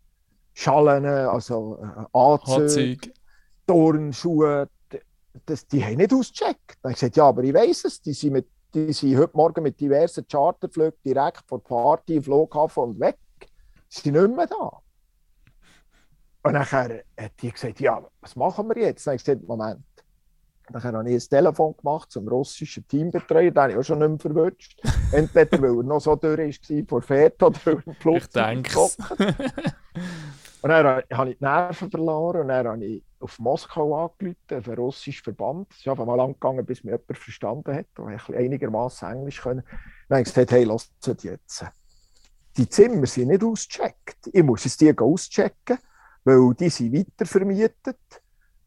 Schallen, 0.55 1.07
also 1.07 1.79
äh, 1.83 2.19
Anzüge. 2.19 3.12
Turnschuhe, 3.67 4.69
das, 5.47 5.67
die 5.67 5.83
haben 5.85 5.97
nicht 5.97 6.12
ausgecheckt. 6.12 6.77
Dann 6.83 6.91
habe 6.91 6.93
ich 6.93 7.01
gesagt, 7.01 7.17
ja, 7.17 7.25
aber 7.25 7.43
ich 7.43 7.55
weiß 7.55 7.85
es, 7.87 8.03
die 8.03 8.12
sind, 8.12 8.33
mit, 8.35 8.47
die 8.75 8.93
sind 8.93 9.19
heute 9.19 9.37
Morgen 9.37 9.63
mit 9.63 9.79
diversen 9.79 10.27
Charterflügen 10.27 10.99
direkt 11.05 11.45
von 11.47 11.63
Party 11.63 12.21
Flughafen 12.21 12.83
und 12.83 13.01
weg. 13.01 13.19
Sie 13.89 14.01
sind 14.03 14.15
nicht 14.15 14.37
mehr 14.37 14.47
da. 14.47 14.81
Und 16.45 16.55
dann 16.55 16.65
hat 16.65 17.05
die 17.41 17.53
gesagt, 17.53 17.81
ja, 17.81 18.03
was 18.21 18.35
machen 18.35 18.69
wir 18.69 18.83
jetzt? 18.83 19.07
Dann 19.07 19.13
habe 19.13 19.17
ich 19.17 19.25
gesagt, 19.25 19.47
Moment. 19.47 19.85
Dann 20.69 20.83
habe 20.83 21.11
ich 21.11 21.25
ein 21.25 21.29
Telefon 21.29 21.77
gemacht 21.77 22.11
zum 22.11 22.27
russischen 22.29 22.87
Teambetreuer, 22.87 23.51
den 23.51 23.63
habe 23.63 23.73
ich 23.73 23.79
auch 23.79 23.83
schon 23.83 23.99
nicht 23.99 24.09
mehr 24.09 24.19
verwünscht. 24.19 24.81
Entweder 25.13 25.61
weil 25.61 25.77
er 25.77 25.83
noch 25.83 26.01
so 26.01 26.17
durch 26.17 26.61
war 26.69 26.85
vor 26.89 27.03
Fett 27.03 27.43
oder 27.43 27.59
weil 27.65 27.83
er 28.05 28.55
denke 28.55 28.79
und 30.63 30.71
dann 30.71 31.03
habe 31.13 31.31
ich 31.31 31.39
die 31.39 31.45
Nerven 31.45 31.91
verloren 31.91 32.43
und 32.43 32.49
dann 32.49 32.67
habe 32.69 32.85
ich 32.85 33.03
auf 33.23 33.39
Moskau 33.39 34.05
angerufen, 34.05 34.37
auf 34.51 34.69
einen 34.69 34.79
russischen 34.79 35.25
Verband. 35.25 35.69
Es 35.71 35.79
ist 35.79 35.89
einfach 35.89 36.05
mal 36.05 36.17
lang 36.17 36.35
gegangen, 36.35 36.67
bis 36.67 36.85
mir 36.85 36.93
jemand 36.93 37.19
verstanden 37.19 37.75
hat 37.75 37.87
und 37.99 38.13
ich 38.13 38.35
einigermaßen 38.35 39.09
Englisch 39.09 39.41
können. 39.41 39.63
Dann 40.09 40.19
habe 40.19 40.23
ich 40.23 40.35
gesagt, 40.35 40.51
hey, 40.51 40.65
lasst 40.65 40.93
jetzt. 41.23 41.65
Die 42.57 42.69
Zimmer 42.69 43.07
sind 43.07 43.29
nicht 43.29 43.43
ausgecheckt. 43.43 44.29
Ich 44.33 44.43
muss 44.43 44.67
es 44.67 44.77
die 44.77 44.97
auschecken, 44.99 45.79
weil 46.25 46.55
die 46.55 46.69
sind 46.69 46.93
weitervermietet. 46.93 47.97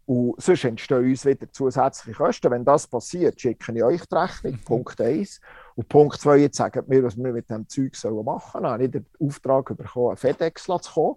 Und 0.08 0.40
sonst 0.40 0.64
entstehen 0.64 1.04
uns 1.04 1.26
wieder 1.26 1.52
zusätzliche 1.52 2.18
Kosten. 2.18 2.52
Wenn 2.52 2.64
das 2.64 2.88
passiert, 2.88 3.42
schicke 3.42 3.72
ich 3.74 3.84
euch 3.84 4.06
die 4.06 4.16
Rechnung. 4.16 4.60
Punkt 4.64 5.02
1. 5.02 5.42
Und 5.76 5.90
Punkt 5.90 6.20
2, 6.20 6.38
jetzt 6.38 6.58
sagt 6.58 6.88
mir, 6.88 7.04
was 7.04 7.18
wir 7.18 7.34
mit 7.34 7.50
dem 7.50 7.68
Zeug 7.68 7.92
machen 8.04 8.52
sollen. 8.52 8.64
Dann 8.64 8.72
habe 8.72 8.86
ich 8.86 8.92
den 8.92 9.06
Auftrag 9.20 9.76
bekommen, 9.76 10.16
FedEx 10.16 10.64
zu 10.64 10.80
kommen. 10.94 11.16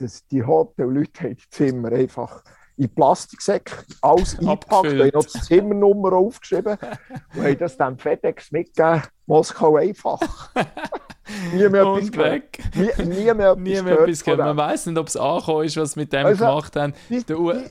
Das, 0.00 0.26
die 0.28 0.42
Hotelleute 0.42 1.24
haben 1.24 1.36
die 1.36 1.50
Zimmer 1.50 1.92
einfach 1.92 2.42
in 2.76 2.88
Plastiksäcke 2.94 3.74
alles 4.00 4.38
eingepackt, 4.38 4.86
haben 4.86 5.10
noch 5.12 5.24
die 5.24 5.40
Zimmernummer 5.40 6.14
aufgeschrieben 6.14 6.78
und 7.34 7.44
haben 7.44 7.58
das 7.58 7.76
dann 7.76 7.98
FedEx 7.98 8.50
mitgegeben. 8.50 9.02
Moskau 9.26 9.76
einfach. 9.76 10.50
nie 11.52 11.68
mehr 11.68 11.82
etwas 11.82 12.02
Und 12.04 12.12
gehört. 12.12 12.32
weg. 12.32 12.58
Nie, 12.74 13.04
nie 13.04 13.34
mehr 13.34 13.50
etwas 13.50 13.58
Nie 13.58 13.82
mehr 13.82 14.00
etwas 14.00 14.24
gehört. 14.24 14.40
Man 14.40 14.56
weiß 14.56 14.86
nicht, 14.86 14.98
ob 14.98 15.08
es 15.08 15.16
angekommen 15.16 15.64
ist, 15.66 15.76
was 15.76 15.92
sie 15.92 16.00
mit 16.00 16.12
dem 16.12 16.26
Also, 16.26 16.44
gemacht 16.46 16.76
haben. 16.76 16.94
Die, 17.10 17.22
die, 17.22 17.64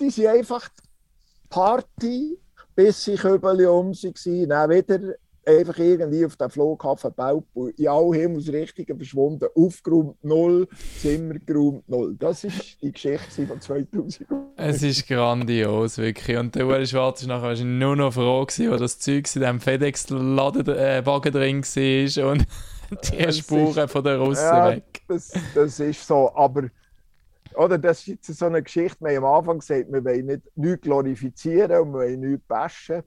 die 0.00 0.10
sind 0.10 0.26
einfach 0.26 0.68
Party, 1.48 2.38
bis 2.74 3.04
sie 3.04 3.18
um 3.22 3.94
sie 3.94 4.12
waren, 4.12 4.48
dann 4.48 4.70
wieder 4.70 5.14
einfach 5.46 5.78
irgendwie 5.78 6.24
auf 6.24 6.36
den 6.36 6.50
Flughafen 6.50 7.10
gebaut 7.10 7.44
und 7.54 7.78
in 7.78 7.88
alle 7.88 8.16
Himmelsrichtungen 8.16 8.96
verschwunden, 8.96 9.48
aufgeräumt 9.54 10.22
null, 10.22 10.68
Zimmer 11.00 11.38
geräumt 11.38 11.88
null. 11.88 12.16
Das 12.18 12.44
ist 12.44 12.80
die 12.82 12.92
Geschichte 12.92 13.46
von 13.46 13.60
2000. 13.60 14.28
Es 14.56 14.82
ist 14.82 15.06
grandios, 15.06 15.98
wirklich. 15.98 16.36
Und 16.36 16.54
der 16.54 16.66
Ueli 16.66 16.86
Schwarz 16.86 17.26
war 17.26 17.40
nachher 17.40 17.64
nur 17.64 17.96
noch 17.96 18.12
froh, 18.12 18.44
gewesen, 18.44 18.70
wo 18.70 18.76
das 18.76 18.98
Zeug 18.98 19.26
in 19.34 19.40
diesem 19.40 19.60
FedEx-Wagen 19.60 20.66
äh, 20.66 21.30
drin 21.30 21.62
war 21.62 22.30
und 22.30 22.46
die 23.10 23.32
Spuren 23.32 23.84
ist, 23.84 23.92
von 23.92 24.04
der 24.04 24.18
Russen 24.18 24.44
ja, 24.44 24.70
weg. 24.70 25.02
Das, 25.08 25.32
das 25.54 25.80
ist 25.80 26.06
so, 26.06 26.34
aber 26.34 26.70
oder, 27.54 27.78
das 27.78 28.00
ist 28.00 28.06
jetzt 28.06 28.38
so 28.38 28.46
eine 28.46 28.62
Geschichte, 28.62 28.98
wir 29.00 29.16
haben 29.16 29.24
am 29.24 29.34
Anfang 29.38 29.58
gesagt, 29.58 29.92
wir 29.92 30.04
wollen 30.04 30.26
nicht 30.26 30.42
nichts 30.56 30.82
glorifizieren 30.82 31.80
und 31.80 31.92
wir 31.92 32.00
wollen 32.00 32.20
nichts 32.20 32.46
bashen 32.46 33.02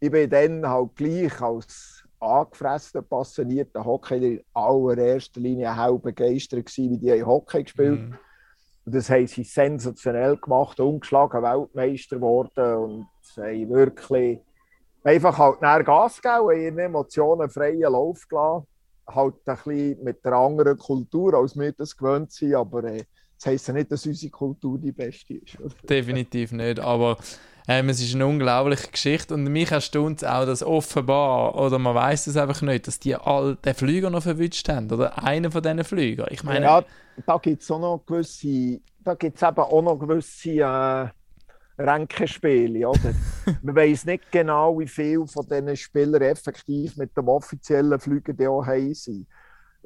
ich 0.00 0.10
bin 0.10 0.30
dann 0.30 0.68
halt 0.68 0.94
gleich 0.96 1.40
als 1.40 2.04
angefressener, 2.20 3.02
passionierter 3.02 3.84
Hockey 3.84 4.34
in 4.34 4.44
allererster 4.54 5.40
Linie 5.40 5.74
halb 5.74 6.02
begeistert 6.02 6.66
gewesen, 6.66 6.90
wie 6.90 6.98
die 6.98 7.24
Hockey 7.24 7.62
gespielt 7.62 8.00
mhm. 8.00 8.18
Und 8.86 8.94
das 8.94 9.10
haben 9.10 9.26
sie 9.26 9.42
sensationell 9.42 10.36
gemacht, 10.36 10.78
ungeschlagen 10.78 11.42
Weltmeister 11.42 12.16
geworden 12.16 12.76
und 12.76 13.06
sie 13.20 13.40
haben 13.42 13.70
wirklich 13.70 14.38
einfach 15.02 15.36
halt 15.36 15.60
näher 15.60 15.82
Gas 15.82 16.22
gegeben, 16.22 16.60
ihren 16.60 16.78
Emotionen 16.78 17.50
freien 17.50 17.80
Lauf 17.92 18.28
gelassen. 18.28 18.66
Halt 19.08 19.34
ein 19.44 19.56
bisschen 19.56 20.04
mit 20.04 20.24
einer 20.24 20.36
anderen 20.36 20.78
Kultur, 20.78 21.34
als 21.34 21.58
wir 21.58 21.72
das 21.72 21.96
gewöhnt 21.96 22.30
sind, 22.30 22.54
aber 22.54 22.84
äh, 22.84 23.02
das 23.36 23.46
heisst 23.46 23.68
ja 23.68 23.74
nicht, 23.74 23.90
dass 23.90 24.06
unsere 24.06 24.30
Kultur 24.30 24.78
die 24.78 24.92
beste 24.92 25.34
ist. 25.34 25.58
Definitiv 25.88 26.52
nicht, 26.52 26.78
aber 26.78 27.18
ähm, 27.68 27.88
es 27.88 28.00
ist 28.00 28.14
eine 28.14 28.26
unglaubliche 28.26 28.90
Geschichte 28.90 29.34
und 29.34 29.44
mich 29.44 29.70
erstaunt 29.70 30.22
es 30.22 30.28
auch, 30.28 30.46
dass 30.46 30.62
offenbar, 30.62 31.56
oder 31.56 31.78
man 31.78 31.94
weiß 31.94 32.28
es 32.28 32.36
einfach 32.36 32.62
nicht, 32.62 32.86
dass 32.86 33.00
die 33.00 33.16
all 33.16 33.56
den 33.56 33.74
Flüger 33.74 34.10
noch 34.10 34.22
verwünscht 34.22 34.68
haben, 34.68 34.90
oder 34.90 35.22
einen 35.22 35.50
von 35.50 35.62
diesen 35.62 35.84
Flügern. 35.84 36.28
Ich 36.30 36.44
meine... 36.44 36.64
Ja, 36.64 36.84
da 37.26 37.38
gibt 37.38 37.62
es 37.62 37.70
auch 37.70 37.80
noch 37.80 38.04
gewisse, 38.06 38.80
da 39.02 39.14
gibt 39.14 39.42
eben 39.42 39.58
auch 39.58 39.82
noch 39.82 39.98
gewisse 39.98 40.50
äh, 40.50 41.08
Ränkenspiele, 41.78 42.88
oder? 42.88 43.14
man 43.62 43.74
weiß 43.74 44.06
nicht 44.06 44.30
genau, 44.30 44.78
wie 44.78 44.86
viele 44.86 45.26
von 45.26 45.46
diesen 45.46 45.76
Spielern 45.76 46.22
effektiv 46.22 46.96
mit 46.96 47.16
dem 47.16 47.28
offiziellen 47.28 47.98
Flüger 47.98 48.32
haben 48.64 48.94
sind. 48.94 49.26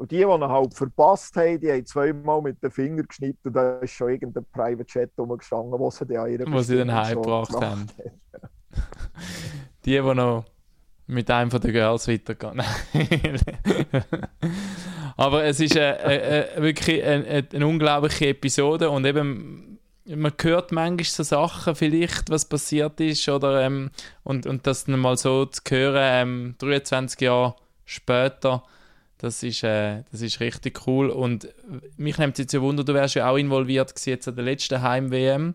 Und 0.01 0.11
die, 0.13 0.17
die 0.17 0.23
ihn 0.23 0.49
halt 0.49 0.73
verpasst 0.73 1.37
haben, 1.37 1.61
die 1.61 1.71
haben 1.71 1.85
zweimal 1.85 2.41
mit 2.41 2.63
den 2.63 2.71
Fingern 2.71 3.07
geschnitten 3.07 3.49
und 3.49 3.53
da 3.53 3.81
ist 3.81 3.93
schon 3.93 4.09
irgendein 4.09 4.47
Private 4.51 4.87
Chat 4.87 5.11
rumgestanden, 5.19 5.79
wo 5.79 5.91
sie 5.91 6.07
die 6.07 6.17
an 6.17 6.31
ihrer 6.31 6.51
Wo 6.51 6.63
sie 6.63 6.79
dann 6.79 6.91
heimgebracht 6.91 7.55
haben. 7.55 7.87
die, 9.85 9.91
die 9.91 10.01
noch 10.01 10.47
mit 11.07 11.31
einem 11.31 11.51
von 11.51 11.61
den 11.61 11.73
Girls 11.73 12.09
weitergehen. 12.09 12.63
Aber 15.19 15.45
es 15.45 15.61
ist 15.61 15.77
äh, 15.77 15.91
äh, 15.91 16.57
äh, 16.57 16.63
wirklich 16.63 17.05
eine, 17.05 17.47
eine, 17.53 17.67
unglaubliche 17.67 18.29
Episode 18.29 18.89
und 18.89 19.05
eben 19.05 19.79
man 20.07 20.33
hört 20.41 20.73
manchmal 20.73 21.05
so 21.05 21.25
Sachen 21.25 21.75
vielleicht, 21.75 22.31
was 22.31 22.47
passiert 22.47 22.99
ist 23.01 23.29
oder 23.29 23.61
ähm, 23.61 23.91
und, 24.23 24.47
und 24.47 24.67
das 24.67 24.87
dann 24.87 24.99
mal 24.99 25.19
so 25.19 25.45
zu 25.45 25.61
hören, 25.69 26.01
ähm, 26.01 26.55
23 26.57 27.21
Jahre 27.21 27.55
später, 27.85 28.63
das 29.21 29.43
ist, 29.43 29.63
äh, 29.63 30.03
das 30.11 30.23
ist 30.23 30.41
richtig 30.41 30.87
cool. 30.87 31.11
Und 31.11 31.53
mich 31.97 32.19
nimmt 32.19 32.39
jetzt 32.39 32.53
ja 32.53 32.61
Wunder, 32.61 32.85
du 32.85 32.95
wärst 32.95 33.15
ja 33.15 33.31
auch 33.31 33.37
involviert 33.37 33.93
jetzt 34.07 34.29
an 34.29 34.35
der 34.35 34.45
letzten 34.45 34.83
Heim-WM. 34.83 35.55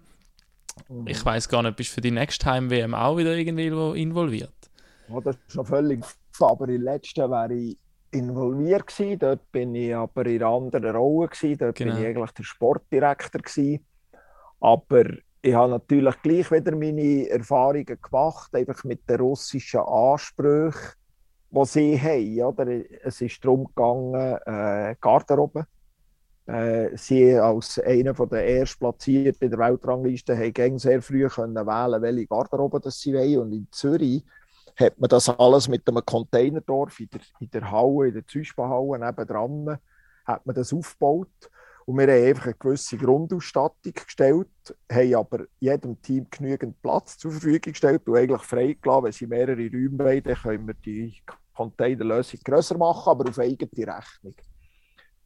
Mhm. 0.90 1.08
Ich 1.08 1.24
weiß 1.24 1.50
gar 1.50 1.64
nicht, 1.64 1.76
bist 1.76 1.92
du 1.92 1.96
für 1.96 2.02
die 2.02 2.12
nächste 2.12 2.46
Heim-WM 2.46 2.94
auch 2.94 3.18
wieder 3.18 3.36
irgendwie 3.36 3.68
involviert? 4.00 4.54
Ja, 5.10 5.20
das 5.22 5.38
ist 5.48 5.56
noch 5.56 5.68
völlig 5.68 6.04
aber 6.42 6.68
in 6.68 6.84
der 6.84 6.94
letzten 6.94 7.30
wäre 7.30 7.54
ich 7.54 7.78
involviert 8.12 8.88
gewesen. 8.88 9.20
Dort 9.20 9.52
bin 9.52 9.76
ich 9.76 9.96
aber 9.96 10.26
in 10.26 10.42
einer 10.42 10.52
anderen 10.52 10.96
Rolle 10.96 11.30
gewesen. 11.30 11.58
Dort 11.58 11.76
genau. 11.76 11.94
bin 11.94 12.02
ich 12.02 12.08
eigentlich 12.10 12.32
der 12.32 12.44
Sportdirektor 12.44 13.42
gewesen. 13.42 13.86
Aber 14.60 15.06
ich 15.42 15.54
habe 15.54 15.72
natürlich 15.72 16.22
gleich 16.22 16.52
wieder 16.52 16.76
meine 16.76 17.30
Erfahrungen 17.30 18.00
gemacht, 18.02 18.54
einfach 18.56 18.84
mit 18.84 19.08
den 19.10 19.20
russischen 19.20 19.82
Ansprüchen 19.82 20.94
die 21.56 21.66
sie 21.66 22.00
haben. 22.00 22.42
Oder? 22.42 22.68
Es 23.04 23.22
ist 23.22 23.44
darum 23.44 23.66
gegangen, 23.66 24.38
äh, 24.46 24.96
Garderobe. 25.00 25.66
Äh, 26.48 26.96
sie 26.96 27.34
als 27.36 27.80
einer 27.80 28.14
der 28.14 28.46
Erstplatzierten 28.46 29.50
der 29.50 29.60
Weltrangliste 29.60 30.38
haben 30.38 30.78
sehr 30.78 31.02
früh 31.02 31.28
können 31.28 31.56
wählen, 31.56 32.02
welche 32.02 32.28
Garderobe 32.28 32.80
das 32.80 33.00
sie 33.00 33.14
wollen. 33.14 33.40
Und 33.40 33.54
in 33.54 33.68
Zürich 33.72 34.24
hat 34.76 35.00
man 35.00 35.10
das 35.10 35.30
alles 35.30 35.68
mit 35.68 35.88
einem 35.88 36.06
Containerdorf 36.06 37.00
in 37.00 37.10
der, 37.10 37.22
in 37.40 37.50
der 37.50 37.72
Halle, 37.72 38.10
in 38.10 38.14
der 38.14 38.28
Züspa-Halle 38.28 39.80
hat 40.26 40.46
man 40.46 40.56
das 40.56 40.74
aufgebaut. 40.74 41.30
Und 41.86 42.00
wir 42.00 42.08
haben 42.08 42.28
einfach 42.28 42.46
eine 42.46 42.56
gewisse 42.56 42.98
Grundausstattung 42.98 43.94
gestellt, 43.94 44.48
haben 44.92 45.16
aber 45.16 45.46
jedem 45.60 46.02
Team 46.02 46.26
genügend 46.32 46.82
Platz 46.82 47.18
zur 47.18 47.32
Verfügung 47.32 47.74
gestellt 47.74 48.08
und 48.08 48.18
eigentlich 48.18 48.42
freigelassen. 48.42 49.04
Wenn 49.04 49.12
sie 49.12 49.28
mehrere 49.28 49.70
Räume 49.70 50.00
wollen, 50.00 50.24
dann 50.24 50.36
können 50.36 50.68
wir 50.68 50.74
die 50.74 51.22
Containerlösung 51.56 52.40
grösser 52.44 52.78
machen, 52.78 53.10
aber 53.10 53.30
auf 53.30 53.40
eigene 53.40 53.70
Rechnung. 53.96 54.36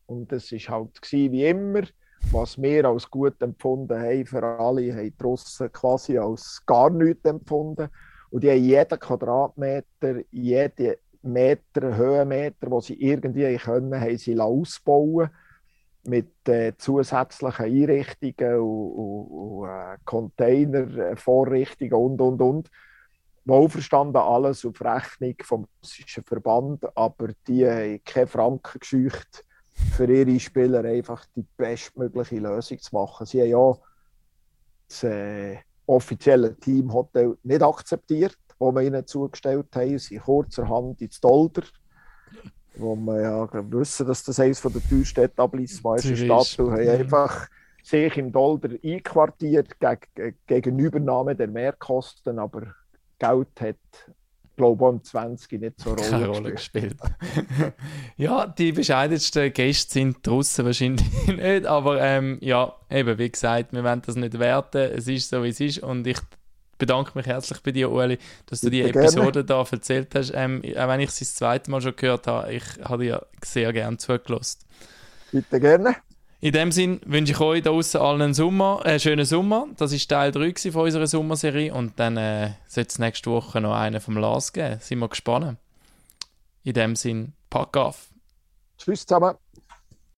Und 0.05 0.31
das 0.31 0.51
war 0.51 0.79
halt 0.79 0.99
wie 1.11 1.45
immer, 1.45 1.83
was 2.31 2.61
wir 2.61 2.85
als 2.85 3.09
gut 3.09 3.41
empfunden 3.41 3.99
haben, 3.99 4.25
für 4.25 4.43
alle 4.43 4.93
haben 4.93 5.13
die 5.17 5.23
Russen 5.23 5.71
quasi 5.71 6.17
als 6.17 6.63
gar 6.65 6.89
nichts 6.89 7.25
empfunden. 7.25 7.89
Und 8.29 8.43
die 8.43 8.49
haben 8.49 8.63
jeden 8.63 8.99
Quadratmeter, 8.99 10.21
jeden 10.31 10.95
Meter, 11.21 11.95
Höhenmeter, 11.95 12.69
den 12.69 12.81
sie 12.81 13.01
irgendwie 13.01 13.57
können, 13.57 13.99
haben 13.99 14.17
sie 14.17 14.39
ausbauen 14.39 15.29
mit 16.03 16.47
äh, 16.47 16.73
zusätzlichen 16.77 17.65
Einrichtungen 17.65 18.59
und, 18.59 18.91
und, 18.91 19.61
und 19.61 19.67
äh, 19.67 19.97
Container-Vorrichtungen 20.05 21.93
und, 21.93 22.21
und, 22.21 22.41
und 22.41 22.71
wohlverstanden 23.49 24.21
alles 24.21 24.65
auf 24.65 24.81
Rechnung 24.81 25.35
vom 25.43 25.67
russischen 25.81 26.23
Verband, 26.23 26.85
aber 26.95 27.29
die 27.47 27.67
haben 27.67 28.01
keine 28.03 28.27
Franken 28.27 28.79
gescheucht, 28.79 29.45
für 29.95 30.11
ihre 30.11 30.39
Spieler 30.39 30.83
einfach 30.83 31.25
die 31.35 31.45
bestmögliche 31.57 32.39
Lösung 32.39 32.79
zu 32.79 32.95
machen. 32.95 33.25
Sie 33.25 33.41
haben 33.41 33.49
ja 33.49 33.77
das 34.87 35.03
äh, 35.03 35.57
offizielle 35.85 36.55
Teamhotel 36.55 37.37
nicht 37.43 37.63
akzeptiert, 37.63 38.37
das 38.47 38.75
wir 38.75 38.81
ihnen 38.81 39.07
zugestellt 39.07 39.67
haben. 39.73 39.97
Sie 39.97 40.15
sind 40.15 40.23
kurzerhand 40.23 41.01
ins 41.01 41.19
Dolder, 41.19 41.63
wo 42.75 42.95
wir 42.95 43.21
ja 43.21 43.49
wissen, 43.71 44.07
dass 44.07 44.23
das 44.23 44.39
eines 44.39 44.61
der 44.61 44.71
teuersten 44.71 45.21
Etablissements 45.21 46.05
ist 46.05 46.19
Stadt. 46.19 46.59
Und 46.59 46.71
haben 46.71 46.87
einfach 46.89 47.47
sich 47.81 48.17
im 48.17 48.31
Dolder 48.31 48.75
einquartiert 48.83 49.79
gegen, 49.79 50.37
gegen 50.45 50.79
Übernahme 50.79 51.35
der 51.35 51.47
Mehrkosten, 51.47 52.37
aber 52.37 52.75
Geld 53.19 53.61
hat, 53.61 53.75
glaube 54.55 54.85
um 54.85 55.03
20 55.03 55.59
nicht 55.59 55.79
so 55.79 55.91
eine 55.91 56.09
Rolle, 56.09 56.27
Rolle 56.27 56.51
gespielt. 56.51 56.97
ja, 58.17 58.47
die 58.47 58.71
bescheidensten 58.71 59.53
Gäste 59.53 59.93
sind 59.93 60.25
draußen 60.25 60.65
wahrscheinlich 60.65 61.27
nicht, 61.27 61.65
aber 61.65 62.01
ähm, 62.01 62.37
ja, 62.41 62.75
eben, 62.89 63.17
wie 63.17 63.29
gesagt, 63.29 63.73
wir 63.73 63.83
wollen 63.83 64.01
das 64.05 64.15
nicht 64.15 64.37
werten. 64.39 64.91
Es 64.91 65.07
ist 65.07 65.29
so, 65.29 65.43
wie 65.43 65.49
es 65.49 65.59
ist 65.59 65.79
und 65.79 66.07
ich 66.07 66.19
bedanke 66.79 67.11
mich 67.13 67.27
herzlich 67.27 67.61
bei 67.61 67.71
dir, 67.71 67.91
Ueli, 67.91 68.17
dass 68.47 68.61
du 68.61 68.69
die 68.69 68.81
Episode 68.81 69.45
da 69.45 69.63
erzählt 69.69 70.15
hast. 70.15 70.31
Ähm, 70.33 70.61
auch 70.77 70.87
wenn 70.87 71.01
ich 71.01 71.11
sie 71.11 71.25
das 71.25 71.35
zweite 71.35 71.69
Mal 71.69 71.81
schon 71.81 71.95
gehört 71.95 72.25
habe, 72.25 72.51
ich 72.53 72.63
habe 72.83 73.03
dir 73.03 73.27
sehr 73.43 73.71
gerne 73.71 73.97
zugelassen. 73.97 74.59
Bitte 75.31 75.59
gerne. 75.59 75.95
In 76.41 76.53
dem 76.53 76.71
Sinn 76.71 77.01
wünsche 77.05 77.33
ich 77.33 77.39
euch 77.41 77.63
da 77.63 77.71
draußen 77.71 77.99
allen 77.99 78.21
einen 78.21 78.33
Sommer, 78.33 78.81
äh, 78.85 78.97
schönen 78.97 79.25
Sommer. 79.25 79.67
Das 79.75 79.91
ist 79.91 80.07
Teil 80.07 80.31
3 80.31 80.71
von 80.71 80.83
unserer 80.83 81.05
Sommerserie 81.05 81.73
und 81.73 81.99
dann 81.99 82.15
äh, 82.15 82.51
sollte 82.65 82.89
es 82.91 82.99
nächste 82.99 83.29
Woche 83.29 83.59
noch 83.59 83.75
einen 83.75 83.99
vom 83.99 84.15
Lars 84.15 84.53
geben. 84.53 84.79
Sind 84.79 84.99
wir 84.99 85.09
gespannt. 85.09 85.57
In 86.63 86.73
dem 86.73 86.95
Sinn, 86.95 87.33
pack 87.49 87.75
auf. 87.75 88.07
Tschüss 88.77 89.05
zusammen. 89.05 89.35